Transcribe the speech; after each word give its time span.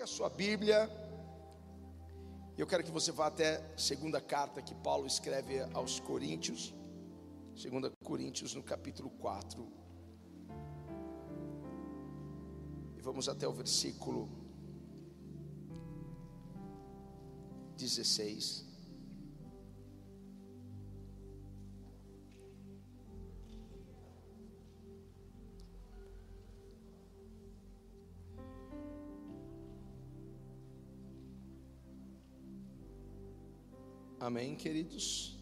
Pega 0.00 0.10
a 0.10 0.16
sua 0.16 0.30
Bíblia. 0.30 0.88
Eu 2.56 2.66
quero 2.66 2.82
que 2.82 2.90
você 2.90 3.12
vá 3.12 3.26
até 3.26 3.56
a 3.56 3.76
segunda 3.76 4.18
carta 4.18 4.62
que 4.62 4.74
Paulo 4.74 5.06
escreve 5.06 5.60
aos 5.74 6.00
Coríntios. 6.00 6.72
Segunda 7.54 7.92
Coríntios 8.02 8.54
no 8.54 8.62
capítulo 8.62 9.10
4. 9.10 9.70
E 12.96 13.02
vamos 13.02 13.28
até 13.28 13.46
o 13.46 13.52
versículo 13.52 14.26
16. 17.76 18.69
Amém, 34.20 34.54
queridos? 34.54 35.34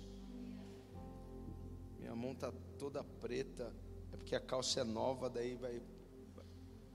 Minha 1.98 2.14
mão 2.14 2.30
está 2.30 2.52
toda 2.78 3.02
preta, 3.02 3.74
é 4.12 4.16
porque 4.16 4.36
a 4.36 4.40
calça 4.40 4.82
é 4.82 4.84
nova, 4.84 5.28
daí 5.28 5.56
vai, 5.56 5.82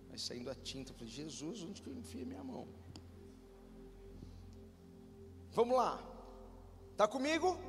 vai 0.08 0.18
saindo 0.18 0.50
a 0.50 0.56
tinta. 0.56 0.94
Eu 0.94 0.96
falei, 0.96 1.12
Jesus, 1.12 1.62
onde 1.62 1.82
que 1.82 1.90
eu 1.90 1.94
enfio 1.94 2.26
minha 2.26 2.42
mão? 2.42 2.70
Vamos 5.52 5.76
lá, 5.76 6.02
está 6.94 7.06
comigo? 7.06 7.60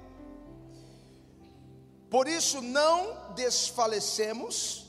Por 2.08 2.28
isso 2.28 2.62
não 2.62 3.34
desfalecemos, 3.34 4.88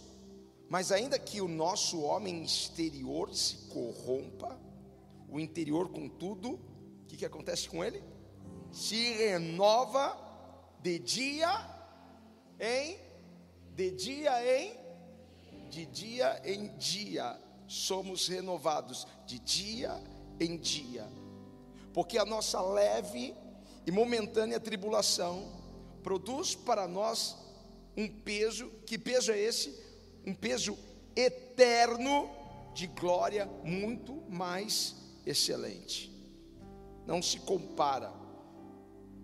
mas 0.69 0.91
ainda 0.91 1.17
que 1.17 1.41
o 1.41 1.47
nosso 1.47 1.99
homem 2.01 2.43
exterior 2.43 3.33
se 3.33 3.69
corrompa, 3.69 4.55
o 5.27 5.39
interior, 5.39 5.89
contudo, 5.89 6.51
o 6.51 7.05
que, 7.07 7.17
que 7.17 7.25
acontece 7.25 7.67
com 7.67 7.83
ele? 7.83 8.03
Se 8.75 9.13
renova 9.13 10.17
de 10.81 10.99
dia 10.99 11.49
em 12.59 12.99
de 13.73 13.89
dia 13.91 14.61
em 14.61 14.77
de 15.69 15.85
dia 15.85 16.41
em 16.43 16.67
dia 16.77 17.39
somos 17.69 18.27
renovados 18.27 19.07
de 19.25 19.39
dia 19.39 19.97
em 20.41 20.57
dia. 20.57 21.07
Porque 21.93 22.17
a 22.17 22.25
nossa 22.25 22.61
leve 22.61 23.33
e 23.87 23.91
momentânea 23.91 24.59
tribulação 24.59 25.49
produz 26.03 26.53
para 26.53 26.85
nós 26.85 27.37
um 27.95 28.09
peso, 28.09 28.69
que 28.85 28.97
peso 28.97 29.31
é 29.31 29.39
esse? 29.39 29.73
Um 30.27 30.33
peso 30.33 30.77
eterno 31.15 32.29
de 32.73 32.87
glória 32.87 33.45
muito 33.63 34.21
mais 34.29 34.95
excelente. 35.25 36.11
Não 37.05 37.21
se 37.21 37.39
compara 37.39 38.24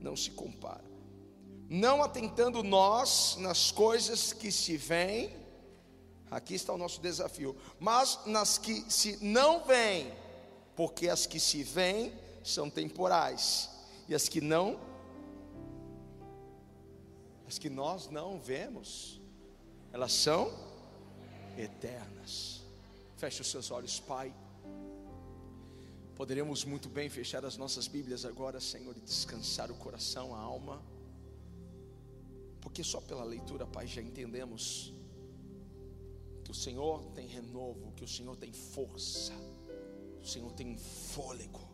não 0.02 0.16
se 0.16 0.32
compara. 0.32 0.84
Não 1.70 2.04
atentando 2.04 2.64
nós 2.64 3.38
nas 3.40 3.72
coisas 3.72 4.34
que 4.34 4.52
se 4.52 4.76
veem, 4.76 5.34
aqui 6.30 6.56
está 6.56 6.74
o 6.74 6.78
nosso 6.78 7.00
desafio, 7.00 7.56
mas 7.80 8.20
nas 8.26 8.58
que 8.58 8.82
se 8.92 9.24
não 9.24 9.64
veem, 9.64 10.12
porque 10.76 11.08
as 11.08 11.26
que 11.26 11.40
se 11.40 11.64
veem 11.64 12.14
são 12.44 12.70
temporais, 12.70 13.70
e 14.10 14.16
as 14.16 14.28
que 14.28 14.42
não, 14.42 14.80
as 17.48 17.58
que 17.58 17.70
nós 17.70 18.10
não 18.10 18.40
vemos, 18.40 19.22
elas 19.94 20.12
são 20.12 20.52
eternas. 21.58 22.62
Feche 23.18 23.42
os 23.42 23.52
seus 23.52 23.72
olhos, 23.72 24.00
Pai. 24.00 24.34
Poderemos 26.22 26.64
muito 26.64 26.88
bem 26.88 27.10
fechar 27.10 27.44
as 27.44 27.58
nossas 27.58 27.88
Bíblias 27.88 28.26
agora, 28.26 28.60
Senhor, 28.60 28.96
e 28.96 29.02
descansar 29.02 29.72
o 29.72 29.76
coração, 29.76 30.36
a 30.36 30.40
alma, 30.40 30.80
porque 32.62 32.84
só 32.84 33.02
pela 33.02 33.24
leitura, 33.24 33.66
Pai, 33.66 33.88
já 33.88 34.04
entendemos 34.04 34.94
que 36.44 36.52
o 36.52 36.54
Senhor 36.54 37.02
tem 37.16 37.26
renovo, 37.26 37.92
que 37.94 38.04
o 38.04 38.08
Senhor 38.08 38.38
tem 38.38 38.54
força, 38.54 39.34
o 40.22 40.24
Senhor 40.24 40.52
tem 40.52 40.78
fôlego. 40.78 41.68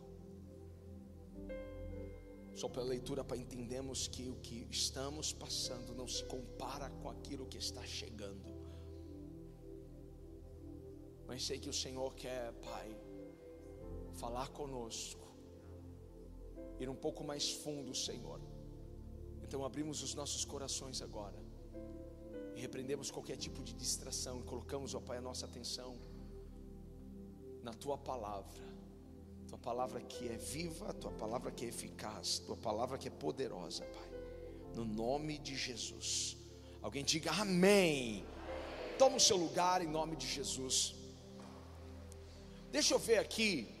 Só 2.54 2.70
pela 2.70 2.86
leitura, 2.86 3.22
Pai, 3.22 3.40
entendemos 3.40 4.08
que 4.08 4.30
o 4.30 4.36
que 4.36 4.66
estamos 4.70 5.30
passando 5.30 5.94
não 5.94 6.08
se 6.08 6.24
compara 6.24 6.88
com 6.88 7.10
aquilo 7.10 7.44
que 7.44 7.58
está 7.58 7.84
chegando. 7.84 8.48
Mas 11.26 11.44
sei 11.44 11.58
que 11.58 11.68
o 11.68 11.74
Senhor 11.74 12.14
quer, 12.14 12.50
Pai, 12.62 12.98
falar 14.18 14.48
conosco, 14.48 15.26
ir 16.80 16.88
um 16.88 16.94
pouco 16.94 17.22
mais 17.22 17.50
fundo, 17.50 17.94
Senhor. 17.94 18.40
Então 19.42 19.64
abrimos 19.64 20.02
os 20.02 20.14
nossos 20.14 20.44
corações 20.44 21.00
agora 21.00 21.38
e 22.54 22.60
repreendemos 22.60 23.10
qualquer 23.10 23.36
tipo 23.36 23.62
de 23.62 23.72
distração 23.72 24.40
e 24.40 24.42
colocamos, 24.42 24.94
ó 24.94 25.00
Pai, 25.00 25.18
a 25.18 25.20
nossa 25.20 25.46
atenção 25.46 25.96
na 27.62 27.72
Tua 27.72 27.96
palavra, 27.96 28.64
Tua 29.46 29.58
palavra 29.58 30.00
que 30.00 30.28
é 30.28 30.36
viva, 30.36 30.92
Tua 30.92 31.12
palavra 31.12 31.52
que 31.52 31.64
é 31.64 31.68
eficaz, 31.68 32.40
Tua 32.40 32.56
palavra 32.56 32.98
que 32.98 33.06
é 33.06 33.10
poderosa, 33.10 33.84
Pai, 33.84 34.10
no 34.74 34.84
nome 34.84 35.38
de 35.38 35.56
Jesus. 35.56 36.36
Alguém 36.82 37.04
diga 37.04 37.30
amém. 37.30 38.26
Toma 38.98 39.16
o 39.16 39.20
seu 39.20 39.36
lugar 39.36 39.80
em 39.80 39.88
nome 39.88 40.16
de 40.16 40.26
Jesus. 40.26 40.94
Deixa 42.72 42.94
eu 42.94 42.98
ver 42.98 43.18
aqui 43.18 43.77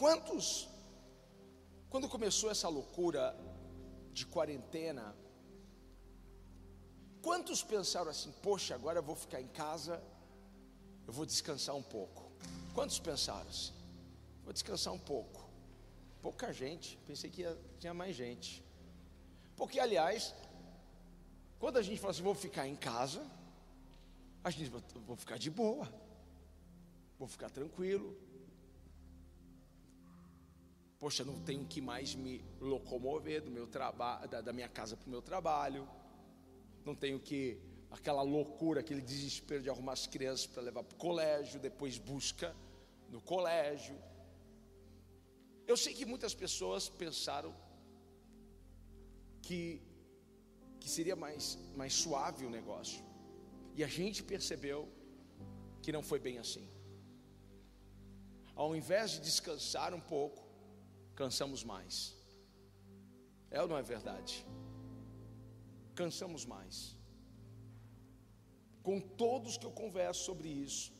Quantos, 0.00 0.66
quando 1.90 2.08
começou 2.08 2.50
essa 2.50 2.66
loucura 2.70 3.36
de 4.14 4.24
quarentena, 4.24 5.14
quantos 7.20 7.62
pensaram 7.62 8.10
assim, 8.10 8.32
poxa, 8.42 8.74
agora 8.74 9.00
eu 9.00 9.02
vou 9.02 9.14
ficar 9.14 9.42
em 9.42 9.48
casa, 9.48 10.02
eu 11.06 11.12
vou 11.12 11.26
descansar 11.26 11.76
um 11.76 11.82
pouco? 11.82 12.32
Quantos 12.72 12.98
pensaram 12.98 13.46
assim? 13.50 13.74
Vou 14.42 14.54
descansar 14.54 14.94
um 14.94 14.98
pouco. 14.98 15.46
Pouca 16.22 16.50
gente, 16.50 16.96
pensei 17.06 17.28
que 17.28 17.42
ia, 17.42 17.54
tinha 17.78 17.92
mais 17.92 18.16
gente. 18.16 18.64
Porque, 19.54 19.78
aliás, 19.78 20.34
quando 21.58 21.76
a 21.76 21.82
gente 21.82 22.00
fala 22.00 22.12
assim, 22.12 22.22
vou 22.22 22.34
ficar 22.34 22.66
em 22.66 22.74
casa, 22.74 23.22
a 24.42 24.48
gente 24.48 24.70
vou 25.06 25.16
ficar 25.16 25.36
de 25.36 25.50
boa, 25.50 25.86
vou 27.18 27.28
ficar 27.28 27.50
tranquilo, 27.50 28.16
Poxa, 31.00 31.24
não 31.24 31.40
tenho 31.40 31.64
que 31.64 31.80
mais 31.80 32.14
me 32.14 32.44
locomover 32.60 33.40
do 33.40 33.50
meu 33.50 33.66
trabalho, 33.66 34.28
da, 34.28 34.42
da 34.42 34.52
minha 34.52 34.68
casa 34.68 34.98
para 34.98 35.06
o 35.06 35.10
meu 35.10 35.22
trabalho. 35.22 35.88
Não 36.84 36.94
tenho 36.94 37.18
que 37.18 37.58
aquela 37.90 38.20
loucura, 38.20 38.80
aquele 38.80 39.00
desespero 39.00 39.62
de 39.62 39.70
arrumar 39.70 39.94
as 39.94 40.06
crianças 40.06 40.46
para 40.46 40.62
levar 40.62 40.84
para 40.84 40.94
o 40.94 40.98
colégio, 40.98 41.58
depois 41.58 41.96
busca 41.96 42.54
no 43.08 43.20
colégio. 43.22 43.96
Eu 45.66 45.76
sei 45.76 45.94
que 45.94 46.04
muitas 46.04 46.34
pessoas 46.34 46.90
pensaram 46.90 47.54
que, 49.40 49.80
que 50.78 50.88
seria 50.88 51.16
mais, 51.16 51.58
mais 51.74 51.94
suave 51.94 52.44
o 52.44 52.50
negócio. 52.50 53.02
E 53.74 53.82
a 53.82 53.86
gente 53.86 54.22
percebeu 54.22 54.86
que 55.80 55.90
não 55.90 56.02
foi 56.02 56.18
bem 56.18 56.36
assim. 56.36 56.68
Ao 58.54 58.76
invés 58.76 59.12
de 59.12 59.20
descansar 59.20 59.94
um 59.94 60.00
pouco, 60.00 60.49
cansamos 61.20 61.62
mais. 61.62 61.94
É 63.50 63.60
ou 63.60 63.68
não 63.68 63.76
é 63.76 63.82
verdade? 63.82 64.34
Cansamos 65.94 66.46
mais. 66.46 66.96
Com 68.82 68.98
todos 69.24 69.58
que 69.58 69.66
eu 69.66 69.74
converso 69.82 70.24
sobre 70.24 70.48
isso, 70.48 70.90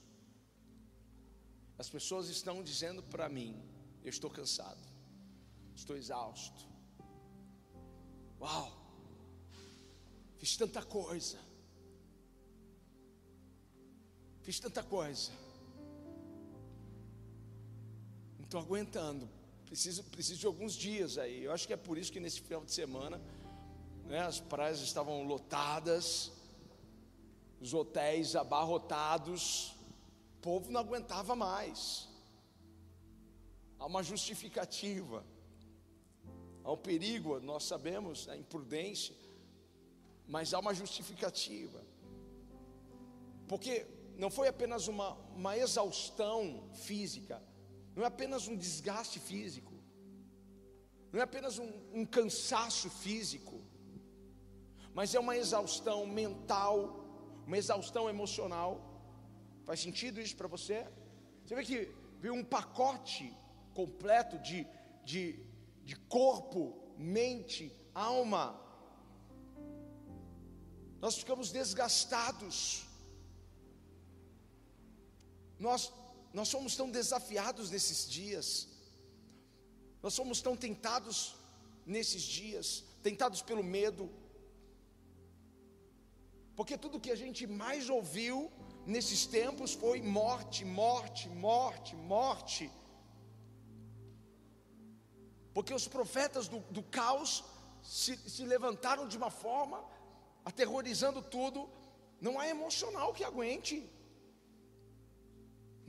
as 1.78 1.88
pessoas 1.88 2.28
estão 2.28 2.62
dizendo 2.62 3.02
para 3.02 3.30
mim: 3.30 3.50
eu 4.04 4.10
estou 4.10 4.30
cansado, 4.38 4.86
estou 5.74 5.96
exausto. 5.96 6.68
Uau, 8.42 8.70
fiz 10.36 10.54
tanta 10.54 10.82
coisa, 10.82 11.38
fiz 14.42 14.60
tanta 14.60 14.82
coisa, 14.82 15.32
não 18.36 18.44
estou 18.44 18.60
aguentando. 18.60 19.39
Preciso, 19.70 20.02
preciso 20.02 20.40
de 20.40 20.46
alguns 20.46 20.72
dias 20.72 21.16
aí. 21.16 21.44
Eu 21.44 21.52
acho 21.52 21.64
que 21.64 21.72
é 21.72 21.76
por 21.76 21.96
isso 21.96 22.10
que 22.10 22.18
nesse 22.18 22.40
final 22.40 22.64
de 22.64 22.72
semana 22.72 23.22
né, 24.04 24.18
as 24.18 24.40
praias 24.40 24.80
estavam 24.80 25.22
lotadas, 25.22 26.32
os 27.60 27.72
hotéis 27.72 28.34
abarrotados, 28.34 29.76
o 30.38 30.40
povo 30.42 30.72
não 30.72 30.80
aguentava 30.80 31.36
mais. 31.36 32.08
Há 33.78 33.86
uma 33.86 34.02
justificativa, 34.02 35.24
há 36.64 36.72
um 36.72 36.76
perigo, 36.76 37.38
nós 37.38 37.62
sabemos, 37.62 38.28
a 38.28 38.36
imprudência, 38.36 39.14
mas 40.26 40.52
há 40.52 40.58
uma 40.58 40.74
justificativa, 40.74 41.80
porque 43.46 43.86
não 44.16 44.30
foi 44.30 44.48
apenas 44.48 44.88
uma, 44.88 45.12
uma 45.36 45.56
exaustão 45.56 46.68
física, 46.74 47.40
não 48.00 48.06
é 48.06 48.08
apenas 48.08 48.48
um 48.48 48.56
desgaste 48.56 49.18
físico, 49.20 49.74
não 51.12 51.20
é 51.20 51.22
apenas 51.22 51.58
um, 51.58 51.70
um 51.92 52.06
cansaço 52.06 52.88
físico, 52.88 53.60
mas 54.94 55.14
é 55.14 55.20
uma 55.20 55.36
exaustão 55.36 56.06
mental, 56.06 56.78
uma 57.46 57.58
exaustão 57.58 58.08
emocional. 58.08 58.70
Faz 59.66 59.80
sentido 59.80 60.18
isso 60.18 60.34
para 60.34 60.48
você? 60.48 60.86
Você 61.44 61.54
vê 61.54 61.62
que 61.62 61.94
veio 62.22 62.32
um 62.32 62.42
pacote 62.42 63.36
completo 63.74 64.38
de, 64.38 64.66
de, 65.04 65.38
de 65.84 65.94
corpo, 66.16 66.62
mente, 66.96 67.70
alma. 67.94 68.58
Nós 71.02 71.18
ficamos 71.18 71.52
desgastados. 71.52 72.86
Nós, 75.58 75.92
nós 76.32 76.48
somos 76.48 76.76
tão 76.76 76.90
desafiados 76.90 77.70
nesses 77.70 78.08
dias. 78.08 78.68
Nós 80.02 80.14
somos 80.14 80.40
tão 80.40 80.56
tentados 80.56 81.34
nesses 81.84 82.22
dias, 82.22 82.84
tentados 83.02 83.42
pelo 83.42 83.62
medo. 83.62 84.08
Porque 86.54 86.76
tudo 86.78 87.00
que 87.00 87.10
a 87.10 87.16
gente 87.16 87.46
mais 87.46 87.88
ouviu 87.88 88.50
nesses 88.86 89.26
tempos 89.26 89.72
foi 89.74 90.00
morte, 90.00 90.64
morte, 90.64 91.28
morte, 91.28 91.96
morte. 91.96 92.70
Porque 95.52 95.74
os 95.74 95.88
profetas 95.88 96.48
do, 96.48 96.60
do 96.70 96.82
caos 96.82 97.44
se, 97.82 98.16
se 98.16 98.44
levantaram 98.44 99.06
de 99.08 99.16
uma 99.16 99.30
forma, 99.30 99.84
aterrorizando 100.44 101.20
tudo. 101.20 101.68
Não 102.20 102.38
há 102.38 102.48
emocional 102.48 103.12
que 103.12 103.24
aguente, 103.24 103.90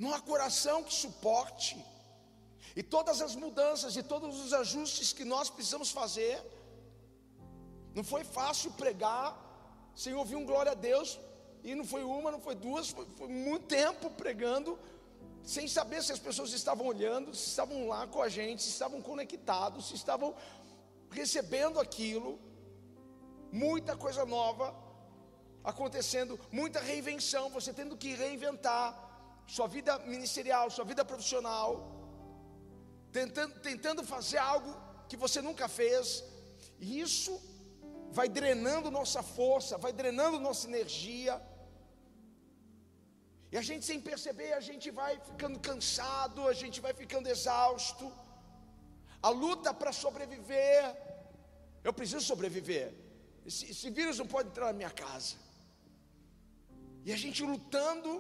não 0.02 0.12
há 0.16 0.20
coração 0.20 0.84
que 0.84 0.94
suporte. 1.04 1.74
E 2.76 2.82
todas 2.82 3.22
as 3.22 3.36
mudanças 3.36 3.96
e 3.96 4.02
todos 4.02 4.40
os 4.44 4.52
ajustes 4.52 5.14
que 5.14 5.24
nós 5.24 5.48
precisamos 5.56 5.92
fazer, 5.92 6.42
não 7.94 8.04
foi 8.04 8.24
fácil 8.24 8.72
pregar, 8.72 9.30
sem 9.96 10.16
ouvir 10.16 10.38
um 10.38 10.46
glória 10.46 10.72
a 10.72 10.80
Deus, 10.90 11.20
e 11.64 11.76
não 11.76 11.86
foi 11.86 12.04
uma, 12.04 12.32
não 12.32 12.42
foi 12.42 12.56
duas, 12.56 12.90
foi, 12.90 13.06
foi 13.16 13.28
muito 13.28 13.68
tempo 13.68 14.10
pregando, 14.10 14.80
sem 15.44 15.68
saber 15.68 16.02
se 16.02 16.12
as 16.12 16.24
pessoas 16.28 16.52
estavam 16.52 16.88
olhando, 16.88 17.36
se 17.36 17.50
estavam 17.50 17.88
lá 17.88 18.08
com 18.08 18.24
a 18.24 18.30
gente, 18.30 18.64
se 18.64 18.70
estavam 18.70 19.04
conectados, 19.04 19.90
se 19.90 19.94
estavam 19.94 20.34
recebendo 21.12 21.80
aquilo, 21.80 22.40
muita 23.52 23.96
coisa 23.96 24.26
nova 24.26 24.74
acontecendo, 25.64 26.40
muita 26.52 26.80
reinvenção, 26.80 27.52
você 27.52 27.72
tendo 27.72 27.96
que 27.96 28.16
reinventar 28.16 29.11
sua 29.56 29.68
vida 29.76 29.94
ministerial, 30.14 30.66
sua 30.70 30.86
vida 30.92 31.04
profissional, 31.12 31.70
tentando, 33.18 33.56
tentando 33.70 34.02
fazer 34.14 34.40
algo 34.54 34.72
que 35.10 35.18
você 35.24 35.40
nunca 35.48 35.68
fez, 35.80 36.24
e 36.80 37.00
isso 37.06 37.34
vai 38.18 38.28
drenando 38.40 38.96
nossa 39.00 39.22
força, 39.38 39.78
vai 39.86 39.94
drenando 40.02 40.40
nossa 40.48 40.66
energia, 40.72 41.34
e 43.52 43.58
a 43.62 43.64
gente 43.70 43.86
sem 43.86 44.00
perceber, 44.10 44.52
a 44.54 44.64
gente 44.70 44.90
vai 44.90 45.14
ficando 45.30 45.60
cansado, 45.60 46.48
a 46.48 46.54
gente 46.62 46.80
vai 46.86 46.94
ficando 46.94 47.28
exausto. 47.28 48.06
A 49.22 49.30
luta 49.44 49.74
para 49.74 49.92
sobreviver, 49.92 50.84
eu 51.84 51.92
preciso 51.92 52.24
sobreviver. 52.32 52.94
Esse, 53.46 53.66
esse, 53.72 53.90
vírus 53.90 54.20
não 54.20 54.28
pode 54.36 54.48
entrar 54.50 54.68
na 54.68 54.78
minha 54.82 54.90
casa. 54.90 55.36
E 57.04 57.12
a 57.12 57.18
gente 57.18 57.44
lutando 57.44 58.12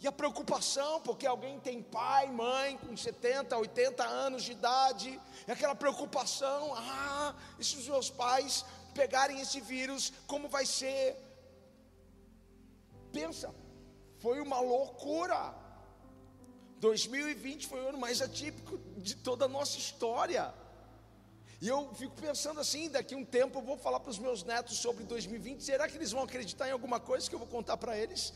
e 0.00 0.06
a 0.06 0.12
preocupação, 0.12 1.00
porque 1.02 1.26
alguém 1.26 1.60
tem 1.60 1.82
pai, 1.82 2.26
mãe 2.30 2.78
com 2.78 2.96
70, 2.96 3.56
80 3.56 4.02
anos 4.02 4.42
de 4.42 4.52
idade, 4.52 5.20
e 5.46 5.52
aquela 5.52 5.74
preocupação: 5.74 6.72
ah, 6.74 7.34
e 7.58 7.64
se 7.64 7.76
os 7.76 7.86
meus 7.86 8.08
pais 8.08 8.64
pegarem 8.94 9.40
esse 9.40 9.60
vírus, 9.60 10.12
como 10.26 10.48
vai 10.48 10.64
ser? 10.64 11.16
Pensa, 13.12 13.54
foi 14.18 14.40
uma 14.40 14.60
loucura. 14.60 15.54
2020 16.78 17.66
foi 17.66 17.82
o 17.82 17.88
ano 17.88 17.98
mais 17.98 18.22
atípico 18.22 18.78
de 18.96 19.14
toda 19.16 19.44
a 19.44 19.48
nossa 19.48 19.76
história. 19.76 20.54
E 21.60 21.68
eu 21.68 21.92
fico 21.94 22.14
pensando 22.16 22.58
assim: 22.58 22.88
daqui 22.88 23.14
um 23.14 23.24
tempo 23.24 23.58
eu 23.58 23.62
vou 23.62 23.76
falar 23.76 24.00
para 24.00 24.10
os 24.10 24.18
meus 24.18 24.42
netos 24.42 24.78
sobre 24.78 25.04
2020. 25.04 25.62
Será 25.62 25.86
que 25.86 25.96
eles 25.98 26.10
vão 26.10 26.22
acreditar 26.22 26.68
em 26.68 26.72
alguma 26.72 26.98
coisa 26.98 27.28
que 27.28 27.34
eu 27.34 27.38
vou 27.38 27.48
contar 27.48 27.76
para 27.76 27.98
eles? 27.98 28.32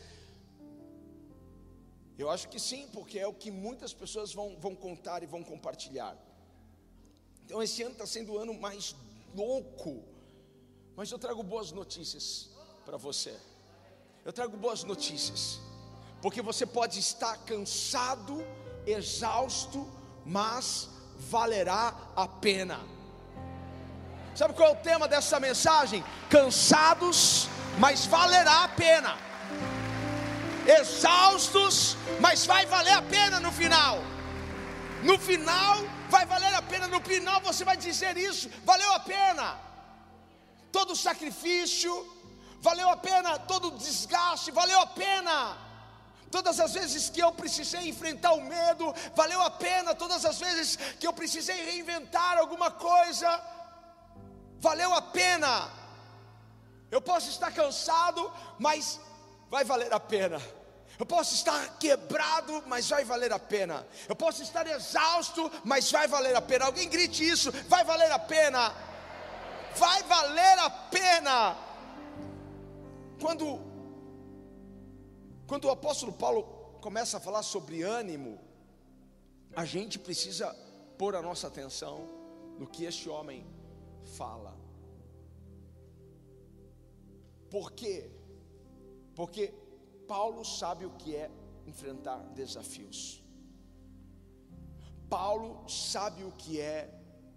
Eu 2.17 2.29
acho 2.29 2.47
que 2.47 2.59
sim, 2.59 2.87
porque 2.93 3.19
é 3.19 3.27
o 3.27 3.33
que 3.33 3.51
muitas 3.51 3.93
pessoas 3.93 4.33
vão, 4.33 4.57
vão 4.57 4.73
contar 4.73 5.21
e 5.21 5.25
vão 5.25 5.43
compartilhar. 5.43 6.15
Então 7.45 7.61
esse 7.61 7.83
ano 7.83 7.91
está 7.91 8.07
sendo 8.07 8.33
o 8.33 8.37
ano 8.37 8.53
mais 8.53 8.95
louco, 9.35 10.03
mas 10.95 11.11
eu 11.11 11.19
trago 11.19 11.43
boas 11.43 11.71
notícias 11.71 12.49
para 12.85 12.97
você. 12.97 13.37
Eu 14.23 14.31
trago 14.31 14.55
boas 14.55 14.83
notícias, 14.83 15.59
porque 16.21 16.41
você 16.41 16.65
pode 16.65 16.99
estar 16.99 17.37
cansado, 17.45 18.43
exausto, 18.87 19.85
mas 20.25 20.89
valerá 21.17 22.11
a 22.15 22.27
pena. 22.27 22.79
Sabe 24.33 24.53
qual 24.53 24.69
é 24.69 24.71
o 24.71 24.81
tema 24.81 25.07
dessa 25.07 25.39
mensagem? 25.39 26.03
Cansados, 26.29 27.47
mas 27.77 28.05
valerá 28.05 28.63
a 28.63 28.69
pena 28.69 29.24
exaustos, 30.67 31.97
mas 32.19 32.45
vai 32.45 32.65
valer 32.65 32.93
a 32.93 33.01
pena 33.01 33.39
no 33.39 33.51
final. 33.51 33.99
No 35.03 35.17
final, 35.19 35.77
vai 36.09 36.25
valer 36.25 36.53
a 36.55 36.61
pena. 36.61 36.87
No 36.87 37.01
final, 37.01 37.39
você 37.41 37.63
vai 37.63 37.77
dizer 37.77 38.17
isso: 38.17 38.49
valeu 38.63 38.91
a 38.93 38.99
pena. 38.99 39.59
Todo 40.71 40.91
o 40.93 40.95
sacrifício, 40.95 41.93
valeu 42.61 42.89
a 42.89 42.97
pena. 42.97 43.37
Todo 43.39 43.67
o 43.69 43.77
desgaste, 43.77 44.51
valeu 44.51 44.79
a 44.79 44.87
pena. 44.87 45.57
Todas 46.31 46.59
as 46.59 46.73
vezes 46.73 47.09
que 47.09 47.21
eu 47.21 47.31
precisei 47.31 47.87
enfrentar 47.87 48.33
o 48.33 48.41
medo, 48.41 48.93
valeu 49.15 49.41
a 49.41 49.51
pena. 49.51 49.93
Todas 49.95 50.25
as 50.25 50.39
vezes 50.39 50.75
que 50.99 51.07
eu 51.07 51.13
precisei 51.13 51.63
reinventar 51.63 52.37
alguma 52.37 52.71
coisa, 52.71 53.29
valeu 54.59 54.93
a 54.93 55.01
pena. 55.01 55.69
Eu 56.89 57.01
posso 57.01 57.29
estar 57.29 57.51
cansado, 57.51 58.31
mas 58.59 58.99
vai 59.49 59.63
valer 59.63 59.93
a 59.93 59.99
pena. 59.99 60.41
Eu 60.97 61.05
posso 61.05 61.33
estar 61.35 61.77
quebrado, 61.77 62.63
mas 62.67 62.89
vai 62.89 63.03
valer 63.03 63.31
a 63.33 63.39
pena. 63.39 63.85
Eu 64.07 64.15
posso 64.15 64.41
estar 64.41 64.65
exausto, 64.67 65.51
mas 65.63 65.91
vai 65.91 66.07
valer 66.07 66.35
a 66.35 66.41
pena. 66.41 66.65
Alguém 66.65 66.89
grite 66.89 67.27
isso: 67.27 67.51
vai 67.67 67.83
valer 67.83 68.11
a 68.11 68.19
pena. 68.19 68.73
Vai 69.75 70.03
valer 70.03 70.59
a 70.59 70.69
pena. 70.69 71.57
Quando, 73.19 73.59
quando 75.47 75.65
o 75.65 75.71
apóstolo 75.71 76.13
Paulo 76.13 76.43
começa 76.81 77.17
a 77.17 77.19
falar 77.19 77.43
sobre 77.43 77.83
ânimo, 77.83 78.39
a 79.53 79.65
gente 79.65 79.99
precisa 79.99 80.53
pôr 80.97 81.15
a 81.15 81.21
nossa 81.21 81.47
atenção 81.47 82.07
no 82.57 82.67
que 82.67 82.85
este 82.85 83.09
homem 83.09 83.45
fala. 84.17 84.55
Por 87.49 87.71
quê? 87.71 88.14
Porque 89.15 89.53
Paulo 90.07 90.43
sabe 90.43 90.85
o 90.85 90.91
que 90.91 91.15
é 91.15 91.31
enfrentar 91.65 92.19
desafios. 92.33 93.23
Paulo 95.09 95.67
sabe 95.69 96.23
o 96.23 96.31
que 96.31 96.59
é 96.59 96.93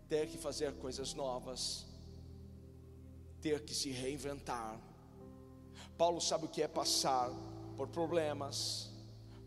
ter 0.08 0.26
que 0.28 0.38
fazer 0.38 0.74
coisas 0.78 1.14
novas, 1.14 1.86
ter 3.40 3.64
que 3.64 3.74
se 3.74 3.90
reinventar. 3.90 4.80
Paulo 5.96 6.20
sabe 6.20 6.46
o 6.46 6.48
que 6.48 6.62
é 6.62 6.68
passar 6.68 7.30
por 7.76 7.88
problemas. 7.88 8.90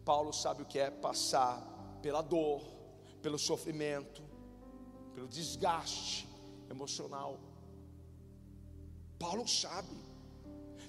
Paulo 0.06 0.32
sabe 0.32 0.64
o 0.64 0.66
que 0.66 0.80
é 0.80 0.90
passar 0.90 1.62
pela 2.02 2.22
dor, 2.22 2.62
pelo 3.22 3.38
sofrimento, 3.38 4.24
pelo 5.14 5.28
desgaste 5.28 6.28
emocional. 6.70 7.40
Paulo 9.20 9.48
sabe. 9.48 10.11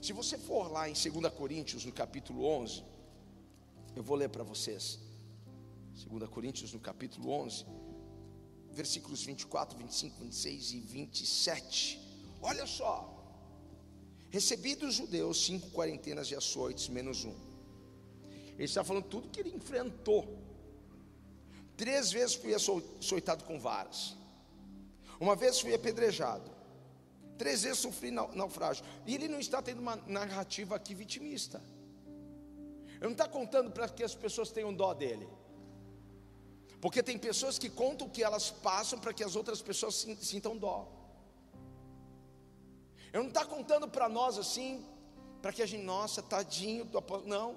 Se 0.03 0.13
você 0.13 0.37
for 0.37 0.69
lá 0.69 0.89
em 0.89 0.95
2 0.95 1.33
Coríntios, 1.33 1.85
no 1.85 1.93
capítulo 1.93 2.45
11, 2.45 2.83
eu 3.95 4.03
vou 4.03 4.17
ler 4.17 4.29
para 4.29 4.43
vocês. 4.43 4.99
2 5.95 6.29
Coríntios, 6.29 6.73
no 6.73 6.81
capítulo 6.81 7.31
11, 7.31 7.65
versículos 8.73 9.23
24, 9.23 9.79
25, 9.79 10.19
26 10.19 10.73
e 10.73 10.81
27. 10.81 12.01
Olha 12.43 12.67
só. 12.67 13.17
Recebi 14.29 14.75
dos 14.75 14.95
judeus 14.95 15.45
cinco 15.45 15.71
quarentenas 15.71 16.27
de 16.27 16.35
açoites, 16.35 16.89
menos 16.89 17.25
um. 17.25 17.37
Ele 18.55 18.65
está 18.65 18.83
falando 18.83 19.05
tudo 19.05 19.29
que 19.29 19.39
ele 19.39 19.55
enfrentou. 19.55 20.37
Três 21.77 22.11
vezes 22.11 22.35
fui 22.35 22.53
açoitado 22.53 23.45
com 23.45 23.57
varas. 23.57 24.17
Uma 25.21 25.37
vez 25.37 25.61
fui 25.61 25.73
apedrejado. 25.73 26.62
Três 27.39 27.63
vezes 27.63 27.79
sofri 27.79 28.11
naufrágio. 28.11 28.85
E 29.07 29.15
ele 29.15 29.29
não 29.29 29.41
está 29.41 29.61
tendo 29.61 29.81
uma 29.81 29.97
narrativa 30.07 30.77
aqui 30.77 30.95
vitimista. 30.95 31.63
Ele 32.87 33.05
não 33.05 33.13
está 33.13 33.27
contando 33.27 33.71
para 33.71 33.89
que 33.89 34.05
as 34.05 34.15
pessoas 34.15 34.51
tenham 34.51 34.73
dó 34.73 34.95
dele. 34.95 35.29
Porque 36.81 37.03
tem 37.03 37.19
pessoas 37.19 37.59
que 37.59 37.69
contam 37.71 38.07
o 38.07 38.11
que 38.11 38.23
elas 38.23 38.51
passam 38.51 38.99
para 38.99 39.13
que 39.13 39.25
as 39.25 39.37
outras 39.37 39.63
pessoas 39.63 40.07
sintam 40.21 40.57
dó. 40.57 40.89
Ele 43.13 43.23
não 43.23 43.29
está 43.29 43.45
contando 43.45 43.87
para 43.89 44.09
nós 44.09 44.39
assim, 44.39 44.85
para 45.41 45.53
que 45.53 45.63
a 45.63 45.67
gente, 45.67 45.85
nossa, 45.85 46.23
tadinho 46.23 46.85
do 46.85 46.99
apóstolo. 46.99 47.29
Não. 47.29 47.51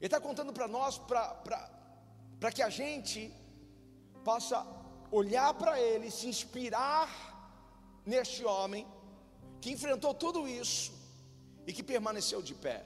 Ele 0.00 0.06
está 0.06 0.20
contando 0.20 0.52
para 0.52 0.68
nós, 0.68 0.98
para 0.98 2.52
que 2.52 2.62
a 2.62 2.68
gente 2.68 3.32
possa 4.22 4.66
olhar 5.10 5.52
para 5.54 5.80
ele, 5.80 6.10
se 6.10 6.26
inspirar 6.26 7.33
neste 8.04 8.44
homem 8.44 8.86
que 9.60 9.70
enfrentou 9.70 10.12
tudo 10.12 10.46
isso 10.46 10.92
e 11.66 11.72
que 11.72 11.82
permaneceu 11.82 12.42
de 12.42 12.54
pé. 12.54 12.84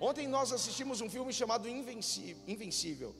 Ontem 0.00 0.26
nós 0.26 0.52
assistimos 0.52 1.00
um 1.00 1.10
filme 1.10 1.32
chamado 1.32 1.68
Invencível. 1.68 3.14